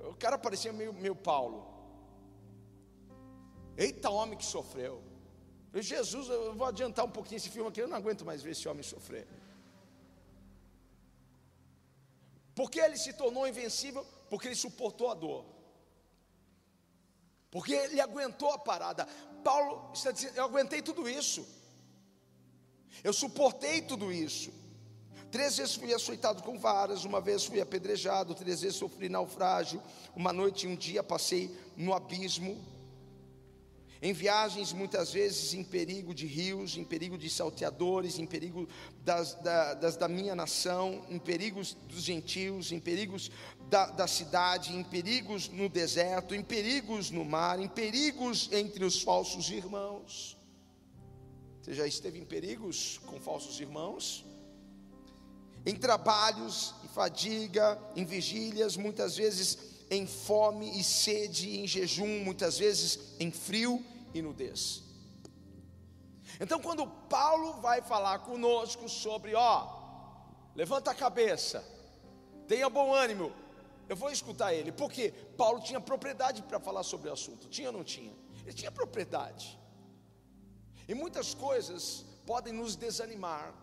O 0.00 0.14
cara 0.16 0.36
parecia 0.38 0.72
meio, 0.72 0.92
meio 0.92 1.16
Paulo. 1.16 1.66
Eita, 3.76 4.10
homem 4.10 4.38
que 4.38 4.44
sofreu. 4.44 5.02
Jesus, 5.74 6.28
eu 6.28 6.54
vou 6.54 6.66
adiantar 6.66 7.04
um 7.04 7.10
pouquinho 7.10 7.38
esse 7.38 7.50
filme 7.50 7.68
aqui, 7.68 7.82
eu 7.82 7.88
não 7.88 7.96
aguento 7.96 8.24
mais 8.24 8.42
ver 8.42 8.52
esse 8.52 8.68
homem 8.68 8.82
sofrer. 8.82 9.26
Porque 12.54 12.78
ele 12.78 12.96
se 12.96 13.12
tornou 13.12 13.48
invencível? 13.48 14.06
Porque 14.30 14.46
ele 14.46 14.54
suportou 14.54 15.10
a 15.10 15.14
dor. 15.14 15.44
Porque 17.54 17.72
ele 17.72 18.00
aguentou 18.00 18.50
a 18.50 18.58
parada. 18.58 19.06
Paulo 19.44 19.92
está 19.94 20.10
dizendo: 20.10 20.36
Eu 20.36 20.42
aguentei 20.42 20.82
tudo 20.82 21.08
isso. 21.08 21.46
Eu 23.04 23.12
suportei 23.12 23.80
tudo 23.80 24.12
isso. 24.12 24.52
Três 25.30 25.56
vezes 25.56 25.76
fui 25.76 25.94
açoitado 25.94 26.42
com 26.42 26.58
varas, 26.58 27.04
uma 27.04 27.20
vez 27.20 27.44
fui 27.44 27.60
apedrejado, 27.60 28.34
três 28.34 28.62
vezes 28.62 28.76
sofri 28.76 29.08
naufrágio, 29.08 29.80
uma 30.16 30.32
noite 30.32 30.66
e 30.66 30.68
um 30.68 30.74
dia 30.74 31.00
passei 31.00 31.56
no 31.76 31.94
abismo. 31.94 32.60
Em 34.04 34.12
viagens, 34.12 34.70
muitas 34.70 35.14
vezes 35.14 35.54
em 35.54 35.64
perigo 35.64 36.14
de 36.14 36.26
rios, 36.26 36.76
em 36.76 36.84
perigo 36.84 37.16
de 37.16 37.30
salteadores, 37.30 38.18
em 38.18 38.26
perigo 38.26 38.68
das, 39.02 39.32
da, 39.36 39.72
das 39.72 39.96
da 39.96 40.06
minha 40.06 40.34
nação, 40.34 41.06
em 41.08 41.18
perigos 41.18 41.74
dos 41.88 42.02
gentios, 42.02 42.70
em 42.70 42.78
perigos 42.78 43.30
da, 43.70 43.86
da 43.86 44.06
cidade, 44.06 44.76
em 44.76 44.84
perigos 44.84 45.48
no 45.48 45.70
deserto, 45.70 46.34
em 46.34 46.42
perigos 46.42 47.10
no 47.10 47.24
mar, 47.24 47.58
em 47.58 47.66
perigos 47.66 48.50
entre 48.52 48.84
os 48.84 49.00
falsos 49.00 49.48
irmãos. 49.48 50.36
Você 51.62 51.72
já 51.72 51.86
esteve 51.86 52.18
em 52.18 52.26
perigos 52.26 53.00
com 53.06 53.18
falsos 53.18 53.58
irmãos? 53.58 54.22
Em 55.64 55.74
trabalhos 55.74 56.74
e 56.84 56.88
fadiga, 56.88 57.80
em 57.96 58.04
vigílias, 58.04 58.76
muitas 58.76 59.16
vezes 59.16 59.56
em 59.90 60.06
fome 60.06 60.78
e 60.78 60.84
sede, 60.84 61.58
em 61.58 61.66
jejum, 61.66 62.22
muitas 62.22 62.58
vezes 62.58 62.98
em 63.18 63.30
frio 63.30 63.82
e 64.14 64.22
nudez. 64.22 64.82
Então, 66.40 66.60
quando 66.60 66.86
Paulo 66.86 67.54
vai 67.60 67.82
falar 67.82 68.20
conosco 68.20 68.88
sobre, 68.88 69.34
ó, 69.34 69.68
levanta 70.54 70.90
a 70.90 70.94
cabeça, 70.94 71.62
tenha 72.48 72.70
bom 72.70 72.92
ânimo, 72.92 73.32
eu 73.88 73.96
vou 73.96 74.10
escutar 74.10 74.54
ele, 74.54 74.72
porque 74.72 75.10
Paulo 75.36 75.60
tinha 75.60 75.80
propriedade 75.80 76.42
para 76.42 76.58
falar 76.58 76.82
sobre 76.82 77.10
o 77.10 77.12
assunto, 77.12 77.48
tinha 77.48 77.68
ou 77.68 77.72
não 77.72 77.84
tinha? 77.84 78.12
Ele 78.42 78.54
tinha 78.54 78.70
propriedade. 78.70 79.58
E 80.88 80.94
muitas 80.94 81.34
coisas 81.34 82.04
podem 82.26 82.52
nos 82.52 82.76
desanimar, 82.76 83.54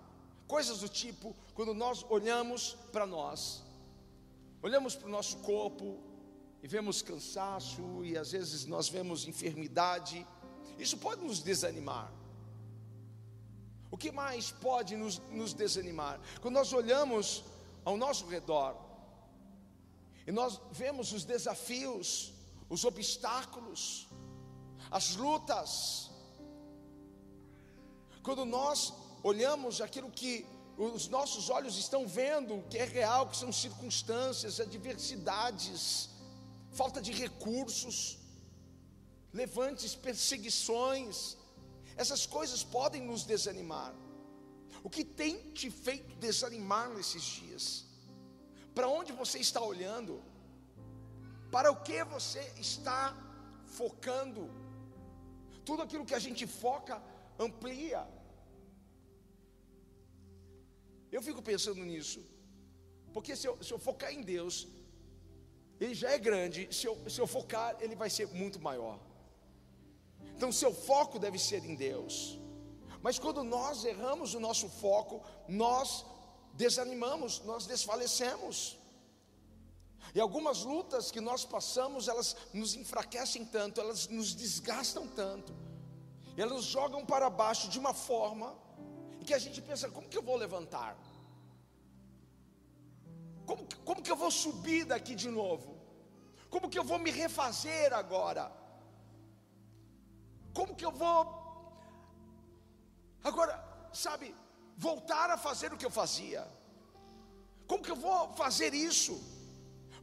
coisas 0.47 0.79
do 0.79 0.89
tipo, 0.89 1.35
quando 1.53 1.73
nós 1.73 2.05
olhamos 2.09 2.77
para 2.91 3.05
nós, 3.05 3.63
olhamos 4.61 4.95
para 4.95 5.07
o 5.07 5.11
nosso 5.11 5.37
corpo 5.37 5.99
e 6.61 6.67
vemos 6.67 7.01
cansaço, 7.01 8.03
e 8.03 8.17
às 8.17 8.31
vezes 8.31 8.65
nós 8.65 8.87
vemos 8.87 9.27
enfermidade, 9.27 10.25
isso 10.77 10.97
pode 10.97 11.21
nos 11.23 11.39
desanimar. 11.39 12.11
O 13.89 13.97
que 13.97 14.11
mais 14.11 14.51
pode 14.51 14.95
nos, 14.95 15.19
nos 15.29 15.53
desanimar? 15.53 16.19
Quando 16.41 16.55
nós 16.55 16.71
olhamos 16.71 17.43
ao 17.83 17.97
nosso 17.97 18.25
redor 18.27 18.75
e 20.25 20.31
nós 20.31 20.61
vemos 20.71 21.11
os 21.11 21.25
desafios, 21.25 22.31
os 22.69 22.85
obstáculos, 22.85 24.07
as 24.89 25.15
lutas, 25.15 26.09
quando 28.23 28.45
nós 28.45 28.93
olhamos 29.23 29.81
aquilo 29.81 30.09
que 30.09 30.45
os 30.77 31.07
nossos 31.07 31.49
olhos 31.49 31.77
estão 31.77 32.07
vendo, 32.07 32.63
que 32.69 32.77
é 32.77 32.85
real, 32.85 33.27
que 33.27 33.37
são 33.37 33.51
circunstâncias, 33.51 34.59
adversidades, 34.59 36.09
falta 36.71 37.01
de 37.01 37.11
recursos, 37.11 38.17
levantes, 39.33 39.95
perseguições, 39.95 41.37
essas 41.95 42.25
coisas 42.25 42.63
podem 42.63 43.01
nos 43.01 43.23
desanimar. 43.23 43.93
O 44.83 44.89
que 44.89 45.03
tem 45.03 45.51
te 45.51 45.69
feito 45.69 46.15
desanimar 46.15 46.89
nesses 46.89 47.23
dias? 47.23 47.85
Para 48.73 48.87
onde 48.87 49.11
você 49.11 49.39
está 49.39 49.61
olhando? 49.61 50.21
Para 51.51 51.71
o 51.71 51.81
que 51.87 52.03
você 52.15 52.41
está 52.57 53.15
focando? 53.65 54.49
Tudo 55.65 55.83
aquilo 55.83 56.05
que 56.05 56.15
a 56.15 56.23
gente 56.27 56.47
foca 56.47 57.01
amplia. 57.37 58.07
Eu 61.11 61.21
fico 61.21 61.41
pensando 61.41 61.83
nisso, 61.83 62.19
porque 63.13 63.35
se 63.35 63.45
eu, 63.45 63.61
se 63.61 63.71
eu 63.73 63.77
focar 63.77 64.13
em 64.13 64.21
Deus, 64.21 64.67
Ele 65.79 65.93
já 65.93 66.11
é 66.11 66.17
grande, 66.17 66.73
se 66.73 66.87
eu, 66.87 66.97
se 67.09 67.19
eu 67.19 67.27
focar, 67.27 67.75
Ele 67.81 67.95
vai 67.95 68.09
ser 68.09 68.27
muito 68.27 68.59
maior. 68.59 68.97
Então, 70.41 70.51
seu 70.51 70.73
foco 70.73 71.19
deve 71.19 71.37
ser 71.37 71.63
em 71.63 71.75
Deus. 71.75 72.39
Mas 72.99 73.19
quando 73.19 73.43
nós 73.43 73.85
erramos 73.85 74.33
o 74.33 74.39
nosso 74.39 74.67
foco, 74.67 75.21
nós 75.47 76.03
desanimamos, 76.53 77.41
nós 77.41 77.67
desfalecemos. 77.67 78.75
E 80.15 80.19
algumas 80.19 80.63
lutas 80.63 81.11
que 81.11 81.21
nós 81.21 81.45
passamos, 81.45 82.07
elas 82.07 82.35
nos 82.51 82.73
enfraquecem 82.73 83.45
tanto, 83.45 83.79
elas 83.79 84.07
nos 84.07 84.33
desgastam 84.33 85.07
tanto, 85.07 85.53
elas 86.35 86.53
nos 86.53 86.65
jogam 86.65 87.05
para 87.05 87.29
baixo 87.29 87.69
de 87.69 87.77
uma 87.77 87.93
forma 87.93 88.57
que 89.23 89.35
a 89.35 89.37
gente 89.37 89.61
pensa: 89.61 89.91
como 89.91 90.09
que 90.09 90.17
eu 90.17 90.23
vou 90.23 90.37
levantar? 90.37 90.97
Como, 93.45 93.63
como 93.85 94.01
que 94.01 94.11
eu 94.11 94.15
vou 94.15 94.31
subir 94.31 94.85
daqui 94.85 95.13
de 95.13 95.29
novo? 95.29 95.77
Como 96.49 96.67
que 96.67 96.79
eu 96.79 96.83
vou 96.83 96.97
me 96.97 97.11
refazer 97.11 97.93
agora? 97.93 98.60
Como 100.53 100.75
que 100.75 100.85
eu 100.85 100.91
vou 100.91 101.41
agora, 103.23 103.53
sabe, 103.93 104.33
voltar 104.77 105.29
a 105.29 105.37
fazer 105.37 105.71
o 105.71 105.77
que 105.77 105.85
eu 105.85 105.91
fazia? 105.91 106.47
Como 107.67 107.83
que 107.83 107.91
eu 107.91 107.95
vou 107.95 108.33
fazer 108.33 108.73
isso? 108.73 109.13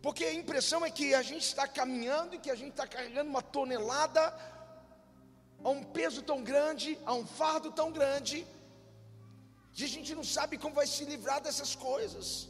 Porque 0.00 0.24
a 0.24 0.32
impressão 0.32 0.84
é 0.84 0.90
que 0.90 1.14
a 1.14 1.22
gente 1.22 1.42
está 1.42 1.66
caminhando 1.66 2.34
e 2.34 2.38
que 2.38 2.50
a 2.50 2.54
gente 2.54 2.70
está 2.70 2.86
carregando 2.86 3.28
uma 3.28 3.42
tonelada 3.42 4.22
a 5.64 5.68
um 5.68 5.82
peso 5.82 6.22
tão 6.22 6.42
grande, 6.42 6.98
a 7.04 7.12
um 7.12 7.26
fardo 7.26 7.72
tão 7.72 7.90
grande, 7.90 8.46
e 9.76 9.84
a 9.84 9.88
gente 9.88 10.14
não 10.14 10.24
sabe 10.24 10.58
como 10.58 10.74
vai 10.74 10.86
se 10.86 11.04
livrar 11.04 11.40
dessas 11.40 11.74
coisas. 11.74 12.48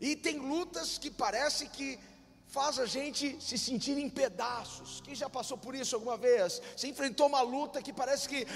E 0.00 0.14
tem 0.14 0.38
lutas 0.38 0.98
que 0.98 1.10
parece 1.10 1.68
que 1.68 1.98
faz 2.46 2.78
a 2.78 2.86
gente 2.86 3.36
se 3.42 3.58
sentir 3.58 3.98
em 3.98 4.08
pedaços. 4.08 5.00
Quem 5.00 5.14
já 5.14 5.28
passou 5.28 5.58
por 5.58 5.74
isso 5.74 5.94
alguma 5.94 6.16
vez? 6.16 6.62
Você 6.76 6.88
enfrentou 6.88 7.26
uma 7.26 7.40
luta 7.40 7.82
que 7.82 7.92
parece 7.92 8.28
que 8.28 8.46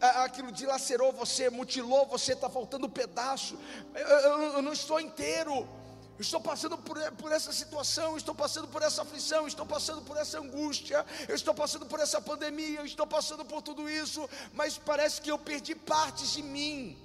aquilo 0.00 0.52
dilacerou 0.52 1.12
você, 1.12 1.50
mutilou 1.50 2.06
você, 2.06 2.32
está 2.32 2.48
faltando 2.48 2.88
pedaço. 2.88 3.58
Eu, 3.94 4.06
eu, 4.06 4.42
eu, 4.54 4.62
não 4.62 4.72
estou 4.72 5.00
inteiro. 5.00 5.66
Estou 6.18 6.40
passando 6.40 6.76
por, 6.76 6.98
por 7.12 7.30
essa 7.30 7.52
situação, 7.52 8.16
estou 8.16 8.34
passando 8.34 8.66
por 8.66 8.82
essa 8.82 9.02
aflição, 9.02 9.46
estou 9.46 9.64
passando 9.64 10.02
por 10.02 10.16
essa 10.16 10.40
angústia, 10.40 11.06
eu 11.28 11.34
estou 11.36 11.54
passando 11.54 11.86
por 11.86 12.00
essa 12.00 12.20
pandemia, 12.20 12.80
eu 12.80 12.84
estou 12.84 13.06
passando 13.06 13.44
por 13.44 13.62
tudo 13.62 13.88
isso, 13.88 14.28
mas 14.52 14.76
parece 14.76 15.20
que 15.20 15.30
eu 15.30 15.38
perdi 15.38 15.76
partes 15.76 16.32
de 16.32 16.42
mim. 16.42 16.98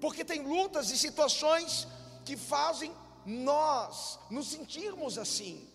Porque 0.00 0.24
tem 0.24 0.42
lutas 0.42 0.90
e 0.90 0.96
situações 0.96 1.86
que 2.24 2.38
fazem 2.38 2.90
nós 3.28 4.18
nos 4.30 4.48
sentirmos 4.48 5.18
assim, 5.18 5.68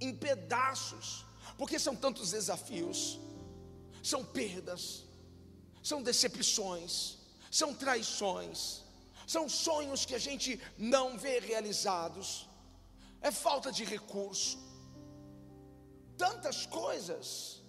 em 0.00 0.12
pedaços, 0.14 1.24
porque 1.56 1.78
são 1.78 1.94
tantos 1.94 2.32
desafios, 2.32 3.20
são 4.02 4.24
perdas, 4.24 5.04
são 5.82 6.02
decepções, 6.02 7.18
são 7.50 7.72
traições, 7.72 8.82
são 9.26 9.48
sonhos 9.48 10.04
que 10.04 10.14
a 10.14 10.18
gente 10.18 10.60
não 10.76 11.16
vê 11.16 11.38
realizados, 11.38 12.48
é 13.20 13.30
falta 13.30 13.70
de 13.70 13.84
recurso, 13.84 14.58
tantas 16.18 16.66
coisas, 16.66 17.62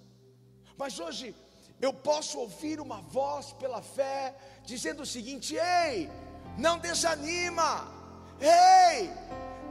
mas 0.76 1.00
hoje 1.00 1.36
eu 1.80 1.94
posso 1.94 2.40
ouvir 2.40 2.80
uma 2.80 3.02
voz 3.02 3.54
pela 3.54 3.82
fé 3.82 4.36
dizendo 4.66 5.04
o 5.04 5.06
seguinte: 5.06 5.56
ei, 5.56 6.10
não 6.58 6.80
desanima, 6.80 7.97
Ei, 8.40 9.12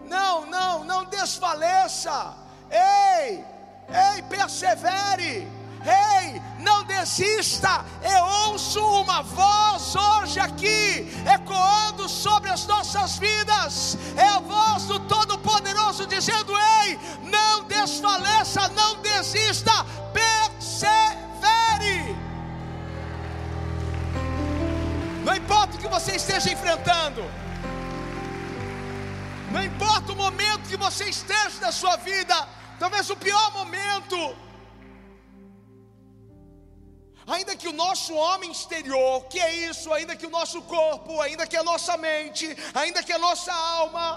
não, 0.05 0.47
não, 0.47 0.85
não 0.85 1.05
desfaleça. 1.05 2.35
Ei, 2.71 3.45
ei, 3.89 4.23
persevere. 4.23 5.49
Ei, 5.87 6.43
não 6.59 6.83
desista. 6.85 7.85
Eu 8.03 8.25
ouço 8.49 8.81
uma 8.81 9.23
voz 9.23 9.95
hoje 9.95 10.41
aqui, 10.41 11.09
ecoando 11.33 12.09
sobre 12.09 12.51
as 12.51 12.67
nossas 12.67 13.19
vidas. 13.19 13.97
É 14.17 14.29
a 14.29 14.41
voz 14.41 14.85
do 14.85 14.99
Todo-Poderoso 15.01 16.07
dizendo: 16.07 16.53
Ei, 16.83 16.99
não 17.23 17.65
desfaleça, 17.65 18.69
não 18.71 19.01
desista, 19.01 19.73
persevere. 20.13 22.17
Não 25.25 25.37
importa 25.37 25.77
o 25.77 25.79
que 25.79 25.89
você 25.89 26.17
esteja 26.17 26.53
enfrentando. 26.53 27.46
Não 29.57 29.65
importa 29.65 30.13
o 30.13 30.17
momento 30.17 30.69
que 30.69 30.77
você 30.77 31.05
esteja 31.09 31.59
na 31.63 31.73
sua 31.73 31.97
vida, 31.97 32.37
talvez 32.79 33.09
o 33.09 33.17
pior 33.17 33.47
momento, 33.53 34.19
ainda 37.27 37.57
que 37.57 37.67
o 37.67 37.73
nosso 37.73 38.13
homem 38.15 38.51
exterior, 38.53 39.25
que 39.31 39.41
é 39.41 39.51
isso, 39.71 39.91
ainda 39.95 40.15
que 40.15 40.27
o 40.27 40.35
nosso 40.39 40.61
corpo, 40.75 41.23
ainda 41.23 41.47
que 41.47 41.57
a 41.57 41.65
nossa 41.65 41.97
mente, 41.97 42.47
ainda 42.75 43.03
que 43.03 43.15
a 43.15 43.19
nossa 43.19 43.51
alma 43.81 44.09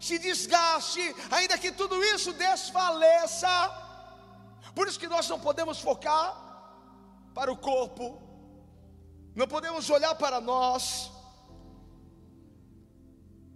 se 0.00 0.18
desgaste, 0.18 1.14
ainda 1.30 1.56
que 1.56 1.70
tudo 1.70 2.02
isso 2.02 2.32
desfaleça, 2.32 3.54
por 4.74 4.88
isso 4.88 4.98
que 4.98 5.14
nós 5.16 5.28
não 5.28 5.38
podemos 5.38 5.78
focar 5.78 6.26
para 7.32 7.52
o 7.52 7.56
corpo, 7.56 8.20
não 9.32 9.46
podemos 9.46 9.88
olhar 9.90 10.16
para 10.16 10.40
nós, 10.40 11.12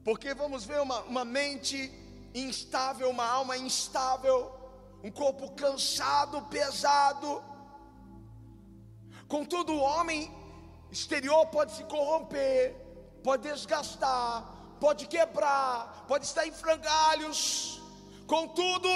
porque 0.04 0.34
vamos 0.34 0.64
ver 0.64 0.80
uma, 0.80 1.00
uma 1.02 1.24
mente 1.24 1.92
instável, 2.34 3.10
uma 3.10 3.26
alma 3.26 3.56
instável, 3.56 4.52
um 5.02 5.10
corpo 5.10 5.50
cansado, 5.52 6.42
pesado. 6.42 7.42
Contudo, 9.28 9.72
o 9.74 9.80
homem 9.80 10.30
exterior 10.90 11.46
pode 11.46 11.72
se 11.72 11.84
corromper, 11.84 12.74
pode 13.22 13.48
desgastar, 13.48 14.76
pode 14.80 15.06
quebrar, 15.06 16.04
pode 16.08 16.24
estar 16.24 16.46
em 16.46 16.52
frangalhos. 16.52 17.80
Contudo, 18.26 18.88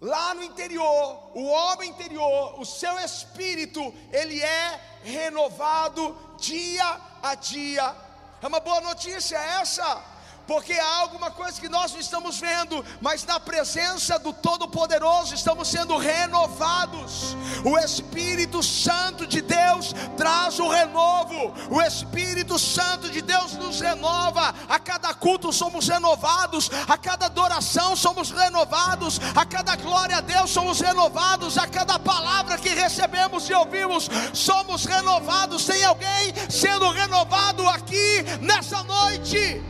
lá 0.00 0.34
no 0.34 0.42
interior, 0.42 1.30
o 1.34 1.44
homem 1.44 1.90
interior, 1.90 2.58
o 2.58 2.64
seu 2.64 2.98
espírito, 2.98 3.80
ele 4.10 4.40
é 4.40 4.80
renovado 5.02 6.16
dia 6.38 7.00
a 7.22 7.34
dia. 7.34 8.11
É 8.42 8.48
uma 8.48 8.58
boa 8.58 8.80
notícia 8.80 9.36
essa 9.38 10.02
porque 10.46 10.72
há 10.72 10.98
alguma 11.00 11.30
coisa 11.30 11.60
que 11.60 11.68
nós 11.68 11.92
não 11.92 12.00
estamos 12.00 12.38
vendo, 12.40 12.84
mas 13.00 13.24
na 13.24 13.38
presença 13.38 14.18
do 14.18 14.32
Todo-Poderoso 14.32 15.34
estamos 15.34 15.68
sendo 15.68 15.96
renovados. 15.96 17.36
O 17.64 17.78
Espírito 17.78 18.62
Santo 18.62 19.26
de 19.26 19.40
Deus 19.40 19.94
traz 20.16 20.58
o 20.58 20.68
renovo, 20.68 21.54
o 21.70 21.80
Espírito 21.80 22.58
Santo 22.58 23.10
de 23.10 23.20
Deus 23.22 23.52
nos 23.54 23.80
renova. 23.80 24.54
A 24.68 24.78
cada 24.78 25.14
culto 25.14 25.52
somos 25.52 25.88
renovados, 25.88 26.70
a 26.88 26.96
cada 26.96 27.26
adoração 27.26 27.94
somos 27.94 28.30
renovados, 28.30 29.20
a 29.34 29.44
cada 29.44 29.76
glória 29.76 30.18
a 30.18 30.20
Deus 30.20 30.50
somos 30.50 30.80
renovados, 30.80 31.58
a 31.58 31.66
cada 31.66 31.98
palavra 31.98 32.58
que 32.58 32.70
recebemos 32.70 33.48
e 33.48 33.54
ouvimos 33.54 34.08
somos 34.32 34.84
renovados. 34.84 35.64
Tem 35.64 35.84
alguém 35.84 36.32
sendo 36.48 36.90
renovado 36.90 37.68
aqui 37.68 38.22
nessa 38.40 38.82
noite? 38.82 39.62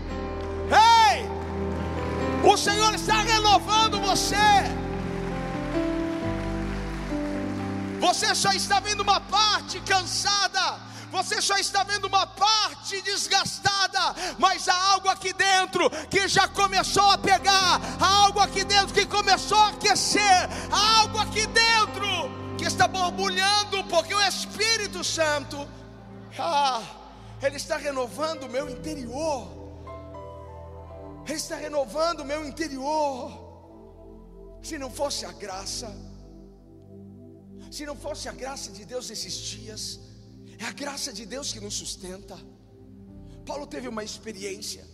Ei! 0.73 1.29
O 2.43 2.57
Senhor 2.57 2.95
está 2.95 3.23
renovando 3.23 4.01
você. 4.01 4.37
Você 8.01 8.35
só 8.35 8.53
está 8.53 8.81
vendo 8.81 9.01
uma 9.03 9.21
parte 9.21 9.79
cansada, 9.83 10.77
você 11.13 11.41
só 11.41 11.57
está 11.57 11.85
vendo 11.85 12.07
uma 12.07 12.27
parte 12.27 13.01
desgastada, 13.01 14.01
mas 14.41 14.69
há 14.69 14.75
algo 14.91 15.09
aqui 15.09 15.33
dentro 15.33 15.89
que 16.11 16.27
já 16.27 16.49
começou 16.49 17.09
a 17.13 17.17
pegar, 17.17 17.81
há 18.01 18.25
algo 18.25 18.41
aqui 18.41 18.65
dentro 18.65 18.93
que 18.93 19.07
começou 19.07 19.57
a 19.57 19.69
aquecer, 19.69 20.49
há 20.73 21.01
algo 21.01 21.17
aqui 21.19 21.47
dentro 21.47 22.09
que 22.59 22.65
está 22.65 22.89
borbulhando, 22.89 23.85
porque 23.85 24.13
o 24.13 24.21
Espírito 24.21 25.05
Santo, 25.05 25.69
ah, 26.37 26.83
Ele 27.41 27.57
está 27.57 27.77
renovando 27.77 28.45
o 28.45 28.51
meu 28.51 28.69
interior. 28.69 29.62
Ele 31.27 31.35
está 31.35 31.57
renovando 31.57 32.21
o 32.21 32.25
meu 32.25 32.47
interior. 32.47 33.51
Se 34.63 34.79
não 34.79 34.91
fosse 34.91 35.25
a 35.25 35.33
graça, 35.33 35.89
se 37.71 37.85
não 37.85 37.97
fosse 37.97 38.29
a 38.29 38.33
graça 38.33 38.71
de 38.71 38.85
Deus 38.85 39.11
esses 39.11 39.35
dias, 39.35 40.01
é 40.59 40.65
a 40.65 40.73
graça 40.73 41.13
de 41.13 41.25
Deus 41.27 41.53
que 41.53 41.61
nos 41.61 41.75
sustenta. 41.75 42.39
Paulo 43.45 43.67
teve 43.67 43.89
uma 43.89 44.05
experiência, 44.05 44.85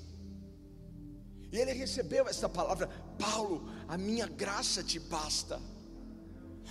e 1.52 1.58
ele 1.58 1.72
recebeu 1.72 2.26
esta 2.26 2.48
palavra: 2.48 2.88
Paulo, 3.18 3.68
a 3.86 3.98
minha 3.98 4.26
graça 4.26 4.82
te 4.82 4.98
basta. 4.98 5.60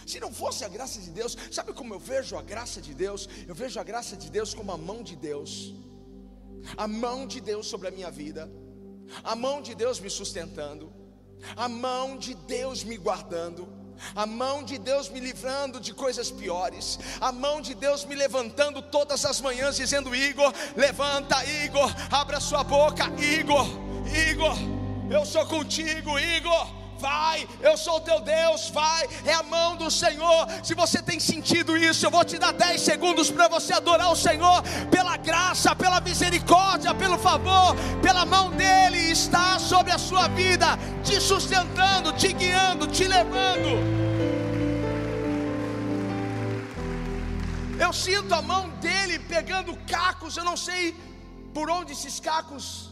Se 0.05 0.19
não 0.19 0.31
fosse 0.31 0.63
a 0.63 0.69
graça 0.69 0.99
de 1.01 1.09
Deus, 1.09 1.35
sabe 1.51 1.73
como 1.73 1.93
eu 1.93 1.99
vejo 1.99 2.37
a 2.37 2.41
graça 2.41 2.79
de 2.79 2.93
Deus? 2.93 3.27
Eu 3.47 3.55
vejo 3.55 3.79
a 3.79 3.83
graça 3.83 4.15
de 4.15 4.29
Deus 4.29 4.53
como 4.53 4.71
a 4.71 4.77
mão 4.77 5.03
de 5.03 5.15
Deus, 5.15 5.73
a 6.75 6.87
mão 6.87 7.27
de 7.27 7.41
Deus 7.41 7.67
sobre 7.67 7.87
a 7.87 7.91
minha 7.91 8.09
vida 8.09 8.49
a 9.23 9.35
mão 9.35 9.61
de 9.61 9.75
Deus 9.75 9.99
me 9.99 10.09
sustentando, 10.09 10.91
a 11.55 11.67
mão 11.67 12.17
de 12.17 12.33
Deus 12.33 12.83
me 12.83 12.97
guardando, 12.97 13.67
a 14.15 14.25
mão 14.25 14.63
de 14.63 14.77
Deus 14.77 15.09
me 15.09 15.19
livrando 15.19 15.79
de 15.79 15.93
coisas 15.93 16.29
piores, 16.29 16.99
a 17.19 17.31
mão 17.31 17.61
de 17.61 17.73
Deus 17.73 18.05
me 18.05 18.15
levantando 18.15 18.81
todas 18.81 19.25
as 19.25 19.41
manhãs, 19.41 19.75
dizendo: 19.75 20.15
Igor, 20.15 20.53
levanta, 20.75 21.43
Igor, 21.45 21.89
abra 22.11 22.39
sua 22.39 22.63
boca, 22.63 23.05
Igor, 23.19 23.65
Igor, 24.29 24.55
eu 25.11 25.25
sou 25.25 25.45
contigo, 25.45 26.19
Igor 26.19 26.76
vai, 26.99 27.47
eu 27.61 27.77
sou 27.77 27.99
teu 28.01 28.19
Deus, 28.21 28.69
vai, 28.69 29.07
é 29.25 29.33
a 29.33 29.43
mão 29.43 29.75
do 29.75 29.89
Senhor. 29.89 30.47
Se 30.63 30.73
você 30.73 31.01
tem 31.01 31.19
sentido 31.19 31.77
isso, 31.77 32.05
eu 32.05 32.11
vou 32.11 32.23
te 32.25 32.37
dar 32.37 32.53
10 32.53 32.81
segundos 32.81 33.29
para 33.31 33.47
você 33.47 33.73
adorar 33.73 34.11
o 34.11 34.15
Senhor 34.15 34.61
pela 34.89 35.17
graça, 35.17 35.75
pela 35.75 35.99
misericórdia, 36.01 36.93
pelo 36.93 37.17
favor, 37.17 37.75
pela 38.01 38.25
mão 38.25 38.49
dele 38.51 38.97
está 39.11 39.59
sobre 39.59 39.91
a 39.91 39.97
sua 39.97 40.27
vida, 40.27 40.67
te 41.03 41.19
sustentando, 41.21 42.13
te 42.13 42.33
guiando, 42.33 42.87
te 42.87 43.05
levando. 43.05 43.69
Eu 47.79 47.93
sinto 47.93 48.33
a 48.33 48.41
mão 48.41 48.69
dele 48.85 49.19
pegando 49.19 49.77
cacos, 49.87 50.35
eu 50.35 50.43
não 50.43 50.57
sei 50.57 50.95
por 51.53 51.69
onde 51.69 51.93
esses 51.93 52.19
cacos 52.19 52.89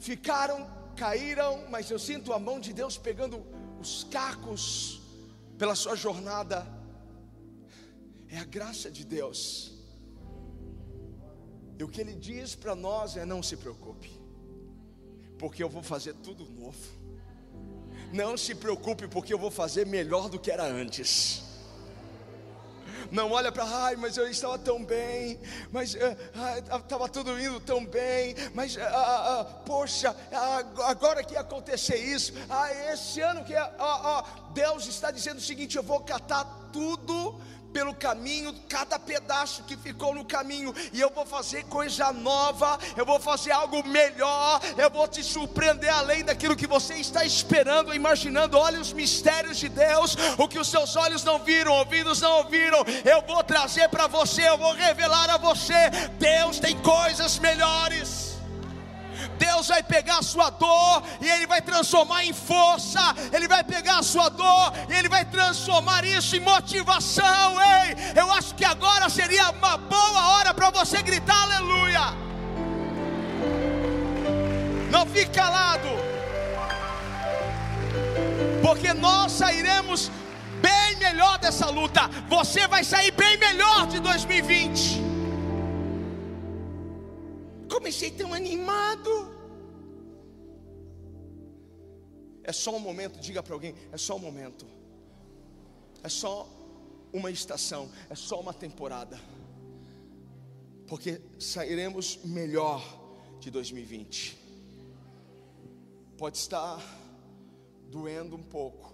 ficaram 0.00 0.79
caíram, 1.00 1.64
mas 1.70 1.90
eu 1.90 1.98
sinto 1.98 2.30
a 2.30 2.38
mão 2.38 2.60
de 2.60 2.74
Deus 2.74 2.98
pegando 2.98 3.42
os 3.80 4.04
cacos 4.04 5.00
pela 5.56 5.74
sua 5.74 5.96
jornada. 5.96 6.66
É 8.28 8.36
a 8.36 8.44
graça 8.44 8.90
de 8.90 9.02
Deus. 9.06 9.72
E 11.78 11.82
o 11.82 11.88
que 11.88 12.02
Ele 12.02 12.14
diz 12.14 12.54
para 12.54 12.74
nós 12.74 13.16
é: 13.16 13.24
não 13.24 13.42
se 13.42 13.56
preocupe, 13.56 14.10
porque 15.38 15.62
eu 15.62 15.70
vou 15.70 15.82
fazer 15.82 16.12
tudo 16.26 16.44
novo. 16.44 17.00
Não 18.12 18.36
se 18.36 18.54
preocupe, 18.54 19.08
porque 19.08 19.32
eu 19.32 19.38
vou 19.38 19.50
fazer 19.50 19.86
melhor 19.86 20.28
do 20.28 20.38
que 20.38 20.50
era 20.50 20.66
antes. 20.66 21.42
Não 23.10 23.32
olha 23.32 23.50
para, 23.50 23.64
ai, 23.64 23.96
mas 23.96 24.16
eu 24.16 24.28
estava 24.28 24.58
tão 24.58 24.84
bem, 24.84 25.40
mas 25.72 25.94
estava 25.94 27.04
uh, 27.04 27.08
tudo 27.08 27.40
indo 27.40 27.60
tão 27.60 27.84
bem, 27.84 28.34
mas 28.54 28.76
uh, 28.76 28.80
uh, 28.80 29.44
poxa, 29.66 30.14
agora 30.84 31.24
que 31.24 31.34
ia 31.34 31.40
acontecer 31.40 31.96
isso, 31.96 32.32
ah, 32.48 32.72
esse 32.92 33.20
ano 33.20 33.44
que 33.44 33.54
Deus 34.52 34.86
está 34.86 35.10
dizendo 35.10 35.38
o 35.38 35.42
seguinte: 35.42 35.76
eu 35.76 35.82
vou 35.82 36.00
catar 36.00 36.44
tudo 36.72 37.40
pelo 37.72 37.94
caminho, 37.94 38.54
cada 38.68 38.98
pedaço 38.98 39.62
que 39.64 39.76
ficou 39.76 40.14
no 40.14 40.24
caminho, 40.24 40.74
e 40.92 41.00
eu 41.00 41.10
vou 41.10 41.24
fazer 41.24 41.64
coisa 41.64 42.12
nova, 42.12 42.78
eu 42.96 43.06
vou 43.06 43.20
fazer 43.20 43.52
algo 43.52 43.86
melhor, 43.86 44.60
eu 44.76 44.90
vou 44.90 45.06
te 45.06 45.22
surpreender 45.22 45.92
além 45.92 46.24
daquilo 46.24 46.56
que 46.56 46.66
você 46.66 46.94
está 46.94 47.24
esperando, 47.24 47.94
imaginando. 47.94 48.58
Olha 48.58 48.80
os 48.80 48.92
mistérios 48.92 49.58
de 49.58 49.68
Deus, 49.68 50.16
o 50.38 50.48
que 50.48 50.58
os 50.58 50.68
seus 50.68 50.96
olhos 50.96 51.24
não 51.24 51.38
viram, 51.38 51.72
ouvidos 51.72 52.20
não 52.20 52.38
ouviram, 52.38 52.84
eu 53.04 53.22
vou 53.22 53.42
trazer 53.44 53.88
para 53.88 54.06
você, 54.06 54.48
eu 54.48 54.58
vou 54.58 54.72
revelar 54.74 55.30
a 55.30 55.38
você. 55.38 55.90
Deus 56.18 56.58
tem 56.58 56.76
coisas 56.78 57.38
melhores. 57.38 58.29
Deus 59.40 59.68
vai 59.68 59.82
pegar 59.82 60.18
a 60.18 60.22
sua 60.22 60.50
dor 60.50 61.02
e 61.18 61.26
Ele 61.26 61.46
vai 61.46 61.62
transformar 61.62 62.24
em 62.26 62.32
força, 62.32 63.00
Ele 63.32 63.48
vai 63.48 63.64
pegar 63.64 63.98
a 63.98 64.02
sua 64.02 64.28
dor 64.28 64.72
e 64.88 64.92
Ele 64.92 65.08
vai 65.08 65.24
transformar 65.24 66.04
isso 66.04 66.36
em 66.36 66.40
motivação. 66.40 67.56
Ei, 67.78 68.20
eu 68.20 68.30
acho 68.32 68.54
que 68.54 68.66
agora 68.66 69.08
seria 69.08 69.50
uma 69.50 69.78
boa 69.78 70.22
hora 70.32 70.52
para 70.52 70.68
você 70.70 71.02
gritar 71.02 71.42
aleluia. 71.44 72.04
Não 74.90 75.06
fique 75.06 75.30
calado, 75.30 75.88
porque 78.62 78.92
nós 78.92 79.32
sairemos 79.32 80.10
bem 80.60 80.96
melhor 80.98 81.38
dessa 81.38 81.70
luta. 81.70 82.02
Você 82.28 82.66
vai 82.68 82.84
sair 82.84 83.12
bem 83.12 83.38
melhor 83.38 83.86
de 83.86 84.00
2020. 84.00 85.00
Comecei 87.70 88.10
tão 88.10 88.34
animado. 88.34 89.29
É 92.50 92.52
só 92.52 92.74
um 92.74 92.80
momento, 92.80 93.20
diga 93.20 93.44
para 93.44 93.54
alguém, 93.54 93.76
é 93.92 93.96
só 93.96 94.16
um 94.16 94.18
momento. 94.18 94.66
É 96.02 96.08
só 96.08 96.48
uma 97.12 97.30
estação, 97.30 97.88
é 98.08 98.16
só 98.16 98.40
uma 98.40 98.52
temporada. 98.52 99.20
Porque 100.88 101.20
sairemos 101.38 102.18
melhor 102.24 102.82
de 103.38 103.52
2020. 103.52 104.36
Pode 106.18 106.38
estar 106.38 106.82
doendo 107.88 108.34
um 108.34 108.42
pouco, 108.42 108.92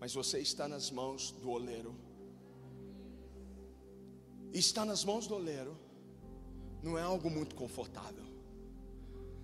mas 0.00 0.12
você 0.12 0.40
está 0.40 0.66
nas 0.66 0.90
mãos 0.90 1.30
do 1.30 1.50
oleiro. 1.50 1.94
E 4.52 4.58
estar 4.58 4.84
nas 4.84 5.04
mãos 5.04 5.28
do 5.28 5.36
oleiro 5.36 5.78
não 6.82 6.98
é 6.98 7.02
algo 7.02 7.30
muito 7.30 7.54
confortável. 7.54 8.24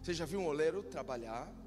Você 0.02 0.12
já 0.12 0.24
viu 0.24 0.40
um 0.40 0.48
oleiro 0.48 0.82
trabalhar? 0.82 1.62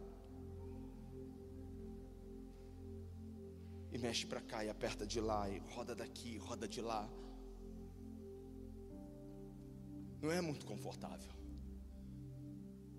E 3.97 3.99
mexe 3.99 4.27
para 4.27 4.39
cá 4.39 4.63
e 4.63 4.69
aperta 4.69 5.07
de 5.07 5.19
lá 5.19 5.49
e 5.49 5.57
roda 5.73 5.95
daqui, 5.95 6.37
roda 6.37 6.67
de 6.67 6.81
lá. 6.81 7.09
Não 10.21 10.31
é 10.31 10.39
muito 10.39 10.65
confortável. 10.67 11.31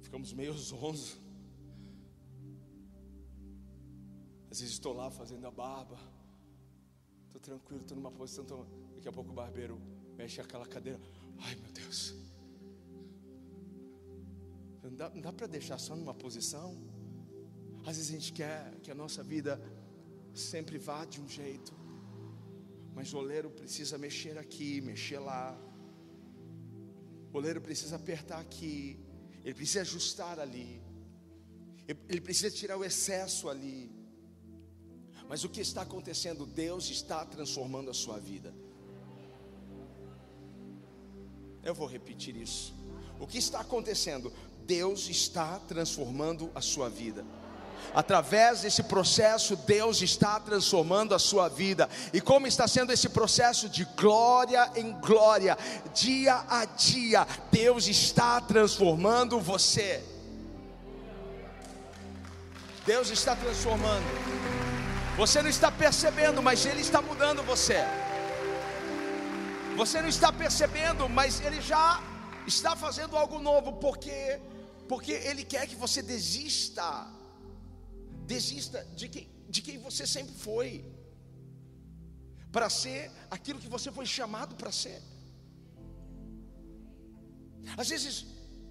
Ficamos 0.03 0.33
meio 0.33 0.53
zonzo. 0.55 1.21
Às 4.51 4.59
vezes 4.61 4.75
estou 4.75 4.93
lá 4.93 5.09
fazendo 5.09 5.47
a 5.47 5.53
barba. 5.53 5.99
Estou 7.27 7.41
tranquilo, 7.41 7.83
estou 7.83 7.97
numa 7.97 8.11
posição. 8.11 8.45
Tô... 8.45 8.65
Daqui 8.95 9.09
a 9.09 9.13
pouco 9.13 9.31
o 9.31 9.35
barbeiro 9.35 9.81
mexe 10.17 10.41
aquela 10.41 10.67
cadeira. 10.67 11.01
Ai 11.39 11.55
meu 11.55 11.71
Deus. 11.71 12.15
Não 14.83 14.93
dá, 14.97 15.09
dá 15.11 15.33
para 15.33 15.47
deixar 15.47 15.79
só 15.79 15.95
numa 15.95 16.15
posição. 16.15 16.77
Às 17.87 17.97
vezes 17.97 18.11
a 18.11 18.15
gente 18.15 18.33
quer 18.33 18.81
que 18.81 18.91
a 18.91 18.95
nossa 18.97 19.23
vida 19.23 19.61
sempre 20.39 20.79
vá 20.79 21.05
de 21.05 21.21
um 21.21 21.29
jeito, 21.29 21.75
mas 22.95 23.13
o 23.13 23.19
oleiro 23.19 23.51
precisa 23.51 23.99
mexer 23.99 24.39
aqui, 24.39 24.81
mexer 24.81 25.19
lá. 25.19 25.57
O 27.33 27.37
oleiro 27.37 27.61
precisa 27.61 27.97
apertar 27.97 28.41
aqui, 28.41 28.99
ele 29.45 29.55
precisa 29.55 29.83
ajustar 29.83 30.39
ali, 30.39 30.83
ele 32.09 32.21
precisa 32.21 32.51
tirar 32.51 32.77
o 32.77 32.85
excesso 32.85 33.49
ali. 33.49 33.91
Mas 35.29 35.45
o 35.45 35.49
que 35.49 35.61
está 35.61 35.83
acontecendo? 35.83 36.47
Deus 36.47 36.89
está 36.89 37.25
transformando 37.25 37.91
a 37.91 37.95
sua 37.95 38.19
vida. 38.19 38.55
Eu 41.63 41.75
vou 41.75 41.87
repetir 41.87 42.35
isso. 42.35 42.75
O 43.21 43.27
que 43.27 43.37
está 43.37 43.61
acontecendo? 43.61 44.33
Deus 44.65 45.09
está 45.09 45.59
transformando 45.61 46.51
a 46.55 46.61
sua 46.61 46.89
vida. 46.89 47.25
Através 47.95 48.63
desse 48.63 48.83
processo, 48.83 49.57
Deus 49.57 50.03
está 50.03 50.39
transformando 50.39 51.15
a 51.15 51.19
sua 51.19 51.49
vida. 51.49 51.89
E 52.13 52.21
como 52.21 52.47
está 52.47 52.69
sendo 52.69 52.93
esse 52.93 53.09
processo 53.09 53.69
de 53.69 53.85
glória 53.97 54.71
em 54.77 54.93
glória, 55.01 55.57
dia 55.95 56.45
a 56.49 56.65
dia, 56.65 57.27
Deus 57.51 57.87
está 57.87 58.41
transformando 58.41 59.41
você. 59.41 60.03
Deus 62.87 63.11
está 63.11 63.37
transformando. 63.37 64.07
Você 65.17 65.43
não 65.43 65.51
está 65.51 65.71
percebendo, 65.71 66.43
mas 66.43 66.65
Ele 66.65 66.81
está 66.81 67.03
mudando 67.03 67.43
você. 67.43 67.85
Você 69.77 70.01
não 70.01 70.09
está 70.09 70.33
percebendo, 70.33 71.09
mas 71.09 71.41
Ele 71.41 71.61
já 71.61 72.03
está 72.47 72.75
fazendo 72.75 73.17
algo 73.17 73.39
novo, 73.39 73.75
porque 73.75 74.41
porque 74.89 75.13
Ele 75.13 75.45
quer 75.45 75.67
que 75.67 75.77
você 75.77 76.01
desista 76.01 77.07
Desista 78.33 78.81
de 79.01 79.07
quem, 79.13 79.27
de 79.55 79.61
quem 79.67 79.77
você 79.89 80.05
sempre 80.07 80.35
foi, 80.47 80.71
para 82.55 82.69
ser 82.81 83.11
aquilo 83.37 83.61
que 83.63 83.71
você 83.77 83.91
foi 83.99 84.07
chamado 84.07 84.53
para 84.61 84.73
ser. 84.83 85.01
Às 87.77 87.89
vezes, 87.93 88.15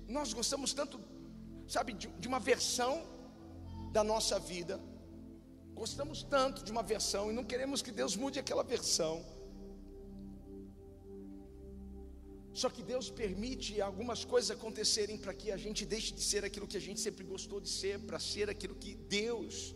nós 0.07 0.33
gostamos 0.39 0.73
tanto, 0.79 0.99
sabe, 1.67 1.93
de, 1.93 2.07
de 2.07 2.27
uma 2.31 2.39
versão 2.51 2.93
da 3.91 4.03
nossa 4.03 4.37
vida, 4.39 4.79
gostamos 5.73 6.23
tanto 6.23 6.63
de 6.63 6.71
uma 6.71 6.83
versão 6.93 7.23
e 7.29 7.33
não 7.33 7.43
queremos 7.51 7.81
que 7.81 7.91
Deus 7.91 8.15
mude 8.15 8.39
aquela 8.39 8.63
versão. 8.75 9.15
Só 12.61 12.67
que 12.75 12.83
Deus 12.91 13.07
permite 13.21 13.71
algumas 13.87 14.21
coisas 14.25 14.49
acontecerem 14.49 15.15
para 15.23 15.33
que 15.39 15.51
a 15.55 15.57
gente 15.63 15.81
deixe 15.85 16.11
de 16.17 16.23
ser 16.29 16.43
aquilo 16.43 16.69
que 16.71 16.77
a 16.81 16.83
gente 16.85 16.99
sempre 16.99 17.23
gostou 17.23 17.59
de 17.65 17.69
ser, 17.69 17.95
para 18.07 18.19
ser 18.31 18.49
aquilo 18.53 18.73
que 18.83 18.95
Deus 19.17 19.75